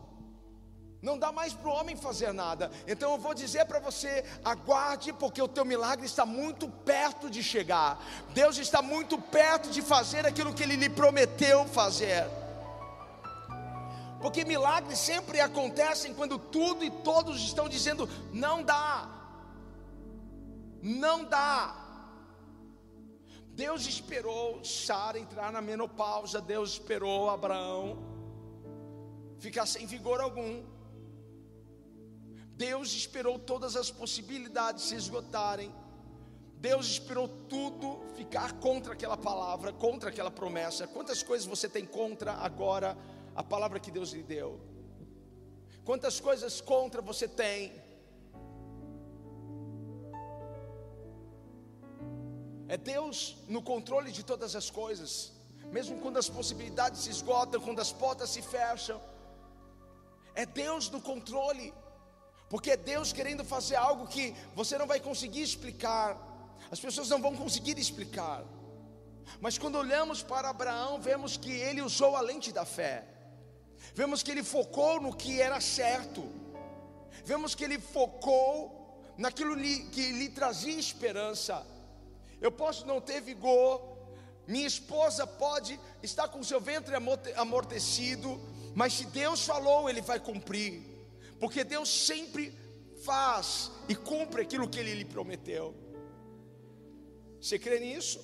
não 1.05 1.19
dá 1.19 1.31
mais 1.31 1.53
para 1.53 1.69
o 1.69 1.73
homem 1.73 1.95
fazer 1.97 2.33
nada. 2.33 2.71
Então 2.87 3.13
eu 3.13 3.19
vou 3.19 3.35
dizer 3.35 3.67
para 3.67 3.79
você: 3.79 4.25
aguarde, 4.43 5.13
porque 5.13 5.43
o 5.43 5.47
teu 5.47 5.65
milagre 5.65 6.07
está 6.07 6.25
muito 6.25 6.67
perto 6.69 7.29
de 7.29 7.43
chegar. 7.43 8.03
Deus 8.33 8.57
está 8.57 8.81
muito 8.81 9.21
perto 9.21 9.69
de 9.69 9.83
fazer 9.83 10.25
aquilo 10.27 10.55
que 10.55 10.63
Ele 10.63 10.77
lhe 10.77 10.89
prometeu 10.89 11.67
fazer. 11.67 12.27
Porque 14.19 14.43
milagres 14.43 14.99
sempre 14.99 15.39
acontecem 15.39 16.15
quando 16.15 16.39
tudo 16.39 16.83
e 16.83 16.91
todos 16.91 17.39
estão 17.43 17.69
dizendo: 17.69 18.09
não 18.33 18.63
dá, 18.63 19.07
não 20.83 21.25
dá. 21.27 21.84
Deus 23.55 23.87
esperou 23.87 24.65
Sara 24.65 25.19
entrar 25.19 25.53
na 25.53 25.61
menopausa, 25.61 26.41
Deus 26.41 26.73
esperou 26.73 27.31
Abraão 27.31 28.15
ficar 29.39 29.67
sem 29.67 29.87
vigor 29.87 30.21
algum. 30.21 30.65
Deus 32.57 32.93
esperou 32.93 33.39
todas 33.39 33.77
as 33.77 33.91
possibilidades 33.91 34.85
se 34.85 34.95
esgotarem. 34.95 35.73
Deus 36.57 36.87
esperou 36.87 37.29
tudo 37.29 38.03
ficar 38.17 38.55
contra 38.55 38.95
aquela 38.95 39.17
palavra, 39.17 39.73
contra 39.73 40.09
aquela 40.09 40.31
promessa. 40.31 40.87
Quantas 40.87 41.23
coisas 41.23 41.47
você 41.47 41.69
tem 41.69 41.85
contra 41.85 42.33
agora 42.33 42.97
a 43.37 43.43
palavra 43.43 43.79
que 43.79 43.91
Deus 43.91 44.11
lhe 44.13 44.23
deu? 44.23 44.59
Quantas 45.85 46.19
coisas 46.19 46.61
contra 46.61 47.03
você 47.03 47.29
tem? 47.29 47.84
É 52.69 52.77
Deus 52.77 53.37
no 53.47 53.63
controle 53.63 54.11
de 54.11 54.23
todas 54.25 54.57
as 54.57 54.71
coisas, 54.71 55.33
mesmo 55.71 56.01
quando 56.01 56.19
as 56.19 56.29
possibilidades 56.29 57.03
se 57.03 57.11
esgotam, 57.11 57.61
quando 57.61 57.81
as 57.81 57.93
portas 57.93 58.31
se 58.31 58.41
fecham. 58.41 59.01
É 60.35 60.47
Deus 60.47 60.91
no 60.91 61.01
controle, 61.01 61.73
porque 62.49 62.71
é 62.71 62.77
Deus 62.77 63.13
querendo 63.13 63.45
fazer 63.45 63.77
algo 63.77 64.07
que 64.07 64.35
você 64.55 64.79
não 64.79 64.87
vai 64.87 64.99
conseguir 64.99 65.43
explicar, 65.43 66.19
as 66.71 66.81
pessoas 66.81 67.09
não 67.09 67.21
vão 67.21 67.37
conseguir 67.37 67.79
explicar. 67.79 68.45
Mas 69.41 69.59
quando 69.59 69.77
olhamos 69.77 70.23
para 70.23 70.51
Abraão, 70.51 71.01
vemos 71.01 71.37
que 71.37 71.51
ele 71.51 71.83
usou 71.83 72.17
a 72.17 72.21
lente 72.21 72.51
da 72.53 72.65
fé. 72.65 73.05
Vemos 73.95 74.23
que 74.23 74.31
ele 74.31 74.43
focou 74.43 75.01
no 75.01 75.15
que 75.15 75.41
era 75.41 75.61
certo. 75.61 76.25
Vemos 77.25 77.55
que 77.55 77.65
ele 77.65 77.79
focou 77.79 79.15
naquilo 79.17 79.57
que 79.57 80.13
lhe 80.13 80.29
trazia 80.31 80.79
esperança. 80.79 81.74
Eu 82.45 82.53
posso 82.53 82.85
não 82.85 83.01
ter 83.01 83.23
vigor, 83.23 83.73
minha 84.47 84.67
esposa 84.67 85.27
pode 85.27 85.81
estar 86.03 86.29
com 86.29 86.43
seu 86.43 86.61
ventre 86.61 86.95
amortecido, 87.37 88.39
mas 88.75 88.93
se 88.93 89.07
Deus 89.07 89.47
falou, 89.47 89.89
Ele 89.89 90.03
vai 90.03 90.21
cumprir, 90.21 90.83
porque 91.41 91.65
Deus 91.65 91.89
sempre 91.89 92.53
faz 93.03 93.71
e 93.89 93.95
cumpre 93.97 94.43
aquilo 94.43 94.69
que 94.69 94.79
Ele 94.79 94.95
lhe 94.95 95.07
prometeu. 95.07 95.75
Você 97.41 97.59
crê 97.59 97.81
nisso? 97.81 98.21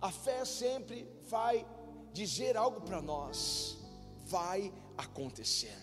A 0.00 0.10
fé 0.10 0.44
sempre 0.44 1.08
vai 1.28 1.64
dizer 2.12 2.56
algo 2.56 2.80
para 2.80 3.00
nós, 3.00 3.78
vai 4.26 4.74
acontecer. 4.98 5.78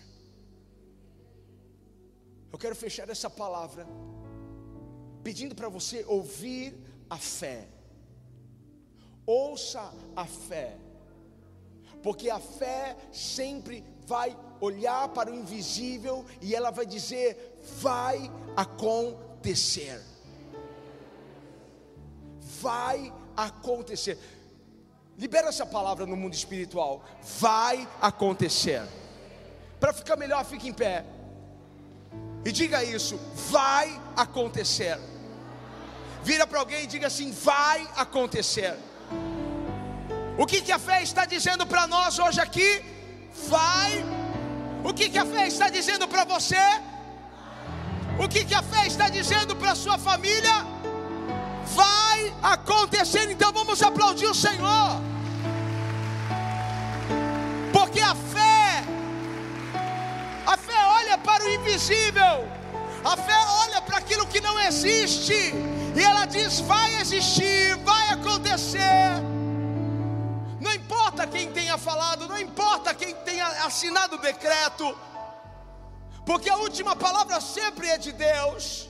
Eu 2.52 2.58
quero 2.58 2.76
fechar 2.76 3.08
essa 3.08 3.30
palavra 3.30 3.86
pedindo 5.22 5.54
para 5.54 5.68
você 5.68 6.04
ouvir 6.06 6.74
a 7.08 7.16
fé. 7.16 7.68
Ouça 9.24 9.92
a 10.16 10.26
fé, 10.26 10.76
porque 12.02 12.28
a 12.28 12.40
fé 12.40 12.96
sempre 13.12 13.84
vai 14.04 14.36
olhar 14.60 15.08
para 15.08 15.30
o 15.30 15.34
invisível 15.34 16.24
e 16.40 16.54
ela 16.54 16.70
vai 16.70 16.84
dizer: 16.84 17.60
vai 17.80 18.30
acontecer. 18.56 20.02
Vai 22.60 23.12
acontecer. 23.36 24.18
Libera 25.16 25.48
essa 25.48 25.66
palavra 25.66 26.04
no 26.06 26.16
mundo 26.16 26.34
espiritual. 26.34 27.04
Vai 27.38 27.88
acontecer. 28.00 28.82
Para 29.78 29.92
ficar 29.92 30.16
melhor, 30.16 30.44
fique 30.44 30.68
em 30.68 30.72
pé. 30.72 31.04
E 32.44 32.50
diga 32.50 32.82
isso: 32.82 33.16
vai 33.50 34.00
acontecer. 34.16 34.98
Vira 36.24 36.46
para 36.46 36.60
alguém 36.60 36.84
e 36.84 36.86
diga 36.86 37.06
assim: 37.06 37.30
vai 37.32 37.86
acontecer. 37.96 38.74
O 40.38 40.46
que, 40.46 40.60
que 40.60 40.72
a 40.72 40.78
fé 40.78 41.02
está 41.02 41.24
dizendo 41.24 41.66
para 41.66 41.86
nós 41.86 42.18
hoje 42.18 42.40
aqui? 42.40 42.82
Vai. 43.48 44.04
O 44.84 44.92
que, 44.92 45.08
que 45.08 45.18
a 45.18 45.26
fé 45.26 45.46
está 45.46 45.68
dizendo 45.68 46.08
para 46.08 46.24
você? 46.24 46.64
O 48.18 48.28
que, 48.28 48.44
que 48.44 48.54
a 48.54 48.62
fé 48.62 48.86
está 48.86 49.08
dizendo 49.08 49.54
para 49.56 49.74
sua 49.74 49.98
família? 49.98 50.54
Vai 51.74 52.32
acontecer. 52.42 53.30
Então 53.30 53.52
vamos 53.52 53.82
aplaudir 53.82 54.26
o 54.26 54.34
Senhor. 54.34 55.00
Porque 57.72 58.00
a 58.00 58.14
fé 58.14 58.84
a 60.46 60.56
fé 60.56 60.84
olha 60.98 61.18
para 61.18 61.44
o 61.44 61.48
invisível. 61.48 62.48
A 63.04 63.16
fé 63.16 63.38
olha 63.64 63.80
para 63.82 63.98
aquilo 63.98 64.26
que 64.26 64.40
não 64.40 64.58
existe. 64.60 65.54
E 65.94 66.02
ela 66.02 66.24
diz: 66.26 66.60
vai 66.60 67.00
existir, 67.00 67.76
vai 67.84 68.10
acontecer. 68.10 69.10
Não 70.60 70.72
importa 70.72 71.26
quem 71.26 71.50
tenha 71.52 71.76
falado, 71.76 72.28
não 72.28 72.38
importa 72.38 72.94
quem 72.94 73.14
tenha 73.14 73.46
assinado 73.66 74.16
o 74.16 74.18
decreto, 74.18 74.96
porque 76.24 76.48
a 76.48 76.56
última 76.56 76.94
palavra 76.94 77.40
sempre 77.40 77.88
é 77.88 77.98
de 77.98 78.12
Deus. 78.12 78.88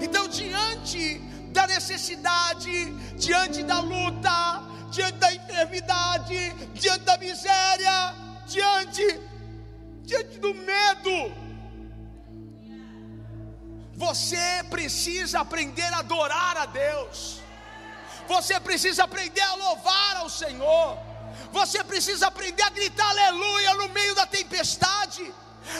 Então, 0.00 0.28
diante 0.28 1.18
da 1.52 1.66
necessidade, 1.66 2.92
diante 3.16 3.62
da 3.62 3.80
luta, 3.80 4.62
diante 4.90 5.18
da 5.18 5.34
enfermidade, 5.34 6.50
diante 6.74 7.04
da 7.04 7.16
miséria, 7.16 8.14
diante 8.46 9.30
diante 10.10 10.38
do 10.40 10.52
medo. 10.52 11.32
Você 14.00 14.64
precisa 14.70 15.40
aprender 15.40 15.92
a 15.92 15.98
adorar 15.98 16.56
a 16.56 16.64
Deus. 16.64 17.42
Você 18.26 18.58
precisa 18.58 19.04
aprender 19.04 19.42
a 19.42 19.54
louvar 19.56 20.16
ao 20.16 20.30
Senhor. 20.30 20.98
Você 21.52 21.84
precisa 21.84 22.28
aprender 22.28 22.62
a 22.62 22.70
gritar 22.70 23.10
aleluia 23.10 23.74
no 23.74 23.90
meio 23.90 24.14
da 24.14 24.24
tempestade. 24.24 25.30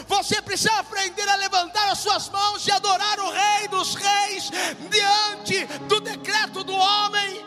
Você 0.06 0.42
precisa 0.42 0.80
aprender 0.80 1.26
a 1.26 1.36
levantar 1.36 1.88
as 1.90 2.00
suas 2.00 2.28
mãos 2.28 2.66
e 2.66 2.70
adorar 2.70 3.18
o 3.20 3.30
Rei 3.30 3.68
dos 3.68 3.94
Reis 3.94 4.50
diante 4.90 5.64
do 5.88 5.98
decreto 5.98 6.62
do 6.62 6.74
homem. 6.74 7.42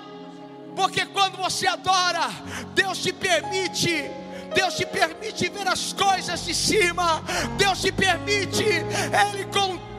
Porque 0.76 1.06
quando 1.06 1.38
você 1.38 1.68
adora, 1.68 2.30
Deus 2.74 2.98
te 2.98 3.14
permite 3.14 4.10
Deus 4.56 4.76
te 4.76 4.86
permite 4.86 5.50
ver 5.50 5.68
as 5.68 5.94
coisas 5.94 6.46
de 6.46 6.54
cima, 6.54 7.24
Deus 7.58 7.82
te 7.82 7.92
permite, 7.92 8.64
Ele 8.64 9.46
contar, 9.46 9.93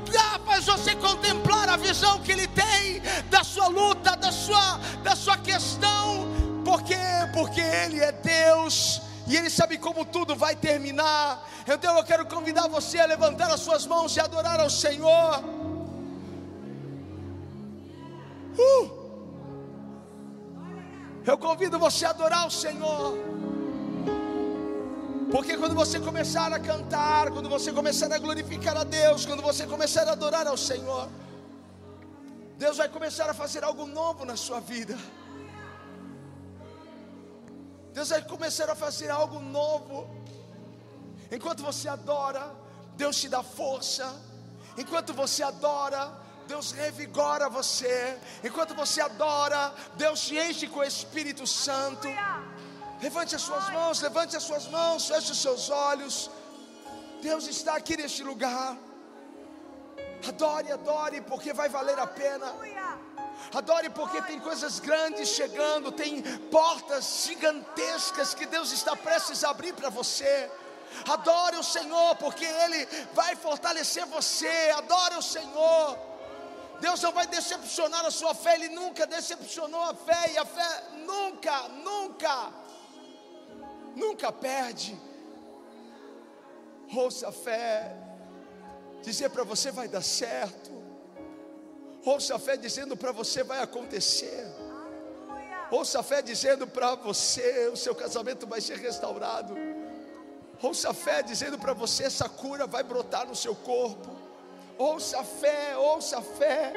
faz 0.44 0.64
você 0.66 0.94
contemplar 0.96 1.68
a 1.68 1.76
visão 1.76 2.20
que 2.20 2.32
Ele 2.32 2.46
tem 2.48 3.02
da 3.30 3.42
sua 3.44 3.68
luta, 3.68 4.16
da 4.16 4.30
sua, 4.30 4.78
da 5.02 5.16
sua 5.16 5.36
questão, 5.36 6.26
porque, 6.64 6.96
porque 7.32 7.60
Ele 7.60 8.00
é 8.00 8.12
Deus. 8.12 9.00
E 9.26 9.36
Ele 9.36 9.48
sabe 9.48 9.78
como 9.78 10.04
tudo 10.04 10.36
vai 10.36 10.54
terminar. 10.54 11.48
Então 11.66 11.96
eu 11.96 12.04
quero 12.04 12.26
convidar 12.26 12.68
você 12.68 12.98
a 12.98 13.06
levantar 13.06 13.50
as 13.50 13.60
suas 13.60 13.86
mãos 13.86 14.16
e 14.16 14.20
adorar 14.20 14.60
ao 14.60 14.70
Senhor. 14.70 15.42
Uh! 18.58 19.04
Eu 21.26 21.38
convido 21.38 21.78
você 21.78 22.04
a 22.04 22.10
adorar 22.10 22.46
o 22.46 22.50
Senhor. 22.50 23.16
Porque 25.34 25.56
quando 25.56 25.74
você 25.74 25.98
começar 25.98 26.52
a 26.52 26.60
cantar, 26.60 27.32
quando 27.32 27.48
você 27.48 27.72
começar 27.72 28.06
a 28.12 28.18
glorificar 28.18 28.76
a 28.76 28.84
Deus, 28.84 29.26
quando 29.26 29.42
você 29.42 29.66
começar 29.66 30.06
a 30.06 30.12
adorar 30.12 30.46
ao 30.46 30.56
Senhor, 30.56 31.08
Deus 32.56 32.76
vai 32.76 32.88
começar 32.88 33.28
a 33.28 33.34
fazer 33.34 33.64
algo 33.64 33.84
novo 33.84 34.24
na 34.24 34.36
sua 34.36 34.60
vida. 34.60 34.96
Deus 37.92 38.10
vai 38.10 38.22
começar 38.22 38.70
a 38.70 38.76
fazer 38.76 39.10
algo 39.10 39.40
novo. 39.40 40.08
Enquanto 41.32 41.64
você 41.64 41.88
adora, 41.88 42.54
Deus 42.96 43.20
te 43.20 43.28
dá 43.28 43.42
força. 43.42 44.14
Enquanto 44.78 45.12
você 45.12 45.42
adora, 45.42 46.12
Deus 46.46 46.70
revigora 46.70 47.48
você. 47.48 48.16
Enquanto 48.44 48.72
você 48.72 49.00
adora, 49.00 49.74
Deus 49.96 50.20
te 50.20 50.38
enche 50.38 50.68
com 50.68 50.78
o 50.78 50.84
Espírito 50.84 51.44
Santo. 51.44 52.06
Levante 53.04 53.36
as 53.36 53.42
suas 53.42 53.68
mãos, 53.68 54.00
levante 54.00 54.34
as 54.34 54.42
suas 54.42 54.66
mãos, 54.66 55.06
feche 55.06 55.30
os 55.30 55.38
seus 55.38 55.68
olhos. 55.68 56.30
Deus 57.20 57.46
está 57.46 57.74
aqui 57.76 57.98
neste 57.98 58.22
lugar. 58.22 58.78
Adore, 60.26 60.72
adore, 60.72 61.20
porque 61.20 61.52
vai 61.52 61.68
valer 61.68 61.98
a 61.98 62.06
pena. 62.06 62.46
Adore 63.52 63.90
porque 63.90 64.22
tem 64.22 64.40
coisas 64.40 64.80
grandes 64.80 65.28
chegando, 65.28 65.92
tem 65.92 66.22
portas 66.50 67.26
gigantescas 67.26 68.32
que 68.32 68.46
Deus 68.46 68.72
está 68.72 68.96
prestes 68.96 69.44
a 69.44 69.50
abrir 69.50 69.74
para 69.74 69.90
você. 69.90 70.50
Adore 71.06 71.58
o 71.58 71.62
Senhor, 71.62 72.16
porque 72.16 72.46
Ele 72.46 72.88
vai 73.12 73.36
fortalecer 73.36 74.06
você. 74.06 74.72
Adore 74.78 75.16
o 75.16 75.22
Senhor. 75.36 75.98
Deus 76.80 77.02
não 77.02 77.12
vai 77.12 77.26
decepcionar 77.26 78.06
a 78.06 78.10
sua 78.10 78.34
fé, 78.34 78.54
Ele 78.54 78.70
nunca 78.70 79.06
decepcionou 79.06 79.82
a 79.82 79.94
fé, 79.94 80.32
e 80.32 80.38
a 80.38 80.46
fé 80.46 80.84
nunca, 81.06 81.68
nunca 81.68 82.63
nunca 83.94 84.30
perde. 84.32 84.98
Ouça 86.94 87.28
a 87.28 87.32
fé, 87.32 87.96
dizer 89.02 89.30
para 89.30 89.44
você 89.44 89.70
vai 89.70 89.88
dar 89.88 90.02
certo. 90.02 90.70
Ouça 92.04 92.36
a 92.36 92.38
fé 92.38 92.56
dizendo 92.56 92.96
para 92.96 93.12
você 93.12 93.42
vai 93.42 93.60
acontecer. 93.60 94.46
Ouça 95.70 96.00
a 96.00 96.02
fé 96.02 96.20
dizendo 96.20 96.66
para 96.66 96.94
você 96.94 97.68
o 97.68 97.76
seu 97.76 97.94
casamento 97.94 98.46
vai 98.46 98.60
ser 98.60 98.78
restaurado. 98.78 99.54
Ouça 100.62 100.90
a 100.90 100.94
fé 100.94 101.22
dizendo 101.22 101.58
para 101.58 101.72
você: 101.72 102.04
essa 102.04 102.28
cura 102.28 102.66
vai 102.66 102.82
brotar 102.82 103.26
no 103.26 103.34
seu 103.34 103.54
corpo. 103.54 104.10
Ouça 104.76 105.20
a 105.20 105.24
fé, 105.24 105.76
ouça 105.76 106.18
a 106.18 106.22
fé. 106.22 106.72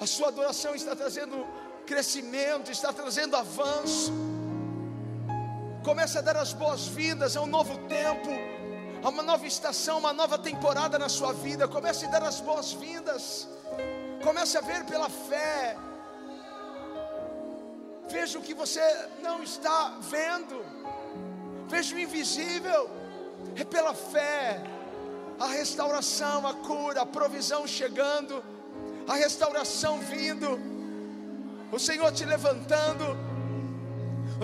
A 0.00 0.06
sua 0.06 0.28
adoração 0.28 0.74
está 0.74 0.94
trazendo 0.94 1.46
crescimento, 1.86 2.70
está 2.70 2.92
trazendo 2.92 3.36
avanço. 3.36 4.12
Comece 5.84 6.16
a 6.16 6.22
dar 6.22 6.38
as 6.38 6.54
boas-vindas 6.54 7.36
a 7.36 7.42
um 7.42 7.46
novo 7.46 7.76
tempo, 7.86 8.30
a 9.02 9.08
uma 9.10 9.22
nova 9.22 9.46
estação, 9.46 9.98
uma 9.98 10.14
nova 10.14 10.38
temporada 10.38 10.98
na 10.98 11.10
sua 11.10 11.34
vida. 11.34 11.68
Comece 11.68 12.06
a 12.06 12.08
dar 12.08 12.22
as 12.22 12.40
boas-vindas. 12.40 13.46
Comece 14.22 14.56
a 14.56 14.62
ver 14.62 14.82
pela 14.86 15.10
fé. 15.10 15.76
Veja 18.08 18.38
o 18.38 18.42
que 18.42 18.54
você 18.54 18.80
não 19.22 19.42
está 19.42 19.98
vendo. 20.00 20.64
Veja 21.68 21.94
o 21.94 21.98
invisível. 21.98 22.88
É 23.54 23.62
pela 23.62 23.92
fé. 23.92 24.62
A 25.38 25.48
restauração, 25.48 26.46
a 26.46 26.54
cura, 26.54 27.02
a 27.02 27.06
provisão 27.06 27.66
chegando, 27.66 28.42
a 29.06 29.16
restauração 29.16 29.98
vindo, 29.98 30.58
o 31.70 31.78
Senhor 31.78 32.10
te 32.12 32.24
levantando, 32.24 33.33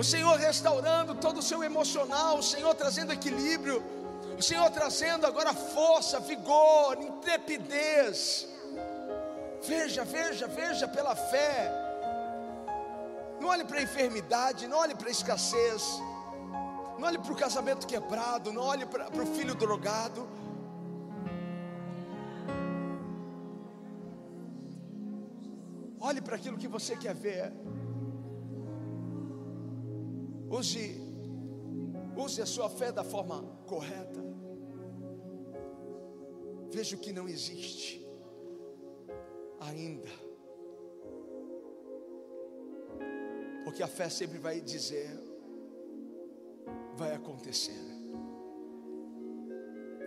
o 0.01 0.03
Senhor 0.03 0.35
restaurando 0.39 1.13
todo 1.13 1.37
o 1.37 1.47
seu 1.49 1.63
emocional, 1.63 2.39
o 2.39 2.47
Senhor 2.51 2.73
trazendo 2.73 3.13
equilíbrio, 3.13 3.83
o 4.39 4.41
Senhor 4.41 4.67
trazendo 4.71 5.27
agora 5.27 5.53
força, 5.53 6.19
vigor, 6.19 6.97
intrepidez. 6.99 8.47
Veja, 9.61 10.03
veja, 10.03 10.47
veja 10.47 10.87
pela 10.87 11.15
fé. 11.15 11.71
Não 13.39 13.49
olhe 13.49 13.63
para 13.63 13.77
a 13.77 13.83
enfermidade, 13.83 14.67
não 14.67 14.79
olhe 14.79 14.95
para 14.95 15.07
a 15.07 15.11
escassez, 15.11 15.83
não 16.97 17.05
olhe 17.09 17.19
para 17.19 17.33
o 17.33 17.35
casamento 17.35 17.85
quebrado, 17.85 18.51
não 18.51 18.63
olhe 18.63 18.87
para, 18.87 19.05
para 19.05 19.23
o 19.23 19.27
filho 19.35 19.53
drogado. 19.53 20.27
Olhe 25.99 26.21
para 26.21 26.37
aquilo 26.37 26.57
que 26.57 26.67
você 26.67 26.95
quer 26.97 27.13
ver. 27.13 27.53
Use, 30.51 30.99
use 32.17 32.41
a 32.41 32.45
sua 32.45 32.69
fé 32.69 32.91
da 32.91 33.05
forma 33.05 33.41
correta. 33.65 34.21
Veja 36.69 36.95
o 36.95 36.99
que 36.99 37.13
não 37.13 37.27
existe 37.27 38.05
ainda. 39.61 40.09
Porque 43.63 43.81
a 43.81 43.87
fé 43.87 44.09
sempre 44.09 44.37
vai 44.39 44.59
dizer: 44.59 45.09
vai 46.95 47.13
acontecer, 47.13 47.79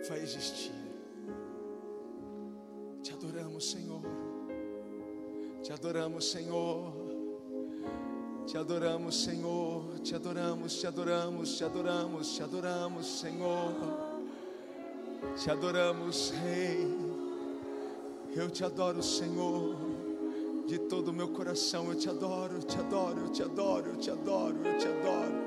vai 0.07 0.19
existir. 0.19 0.73
Te 3.01 3.13
adoramos, 3.13 3.71
Senhor. 3.71 4.01
Te 5.63 5.73
adoramos, 5.73 6.29
Senhor. 6.29 7.04
Te 8.47 8.57
adoramos, 8.59 9.23
Senhor. 9.23 9.99
Te 10.03 10.15
adoramos, 10.15 10.79
te 10.79 10.85
adoramos, 10.87 11.57
te 11.57 11.63
adoramos, 11.65 12.35
te 12.35 12.43
adoramos, 12.43 13.05
Senhor. 13.07 13.73
Te 15.35 15.49
adoramos, 15.49 16.31
Rei. 16.43 16.87
Eu 18.35 18.49
te 18.49 18.63
adoro, 18.63 19.01
Senhor. 19.01 19.75
De 20.67 20.77
todo 20.79 21.09
o 21.09 21.13
meu 21.13 21.29
coração 21.29 21.89
eu 21.89 21.95
te 21.95 22.09
adoro, 22.09 22.55
eu 22.55 22.63
te 22.63 22.79
adoro, 22.79 23.19
eu 23.21 23.29
te 23.29 23.43
adoro, 23.43 23.87
eu 23.87 23.97
te 23.97 24.09
adoro, 24.11 24.57
eu 24.65 24.77
te 24.77 24.87
adoro. 24.87 25.45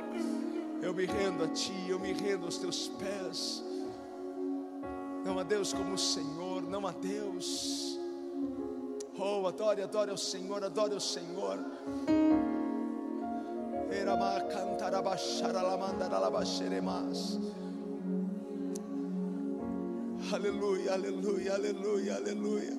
Eu 0.81 0.95
me 0.95 1.07
rendo 1.07 1.45
a 1.45 1.49
Ti, 1.49 1.73
eu 1.89 1.99
me 1.99 2.13
rendo 2.13 2.47
aos 2.47 2.59
Teus 2.59 2.89
pés. 2.89 3.65
Não 5.25 5.39
há 5.39 5.43
Deus 5.43 5.73
como 5.73 5.95
o 5.95 5.99
Senhor, 5.99 6.63
não 6.63 6.87
há 6.87 6.93
Deus. 6.93 7.99
Oh, 9.19 9.47
adore, 9.47 9.83
adore 9.83 10.11
ao 10.13 10.17
Senhor, 10.17 10.63
adore 10.63 10.95
ao 10.95 11.01
Senhor. 11.01 11.59
Aleluia, 20.33 20.93
aleluia, 20.93 21.55
aleluia, 21.55 22.17
aleluia. 22.17 22.77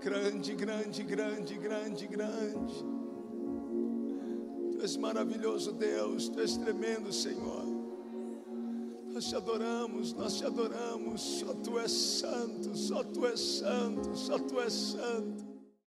Grande, 0.00 0.54
grande, 0.54 1.02
grande, 1.02 1.54
grande, 1.54 2.06
grande. 2.06 2.84
Tu 4.72 4.82
és 4.82 4.96
maravilhoso, 4.96 5.72
Deus. 5.72 6.28
Tu 6.28 6.40
és 6.40 6.56
tremendo, 6.56 7.12
Senhor. 7.12 7.64
Nós 9.12 9.28
te 9.28 9.36
adoramos, 9.36 10.12
nós 10.12 10.38
te 10.38 10.46
adoramos. 10.46 11.20
Só 11.20 11.54
tu 11.54 11.78
és 11.78 11.92
santo, 11.92 12.76
só 12.76 13.02
tu 13.02 13.26
és 13.26 13.40
santo, 13.40 14.14
só 14.14 14.38
tu 14.38 14.60
és 14.60 14.72
santo. 14.72 15.55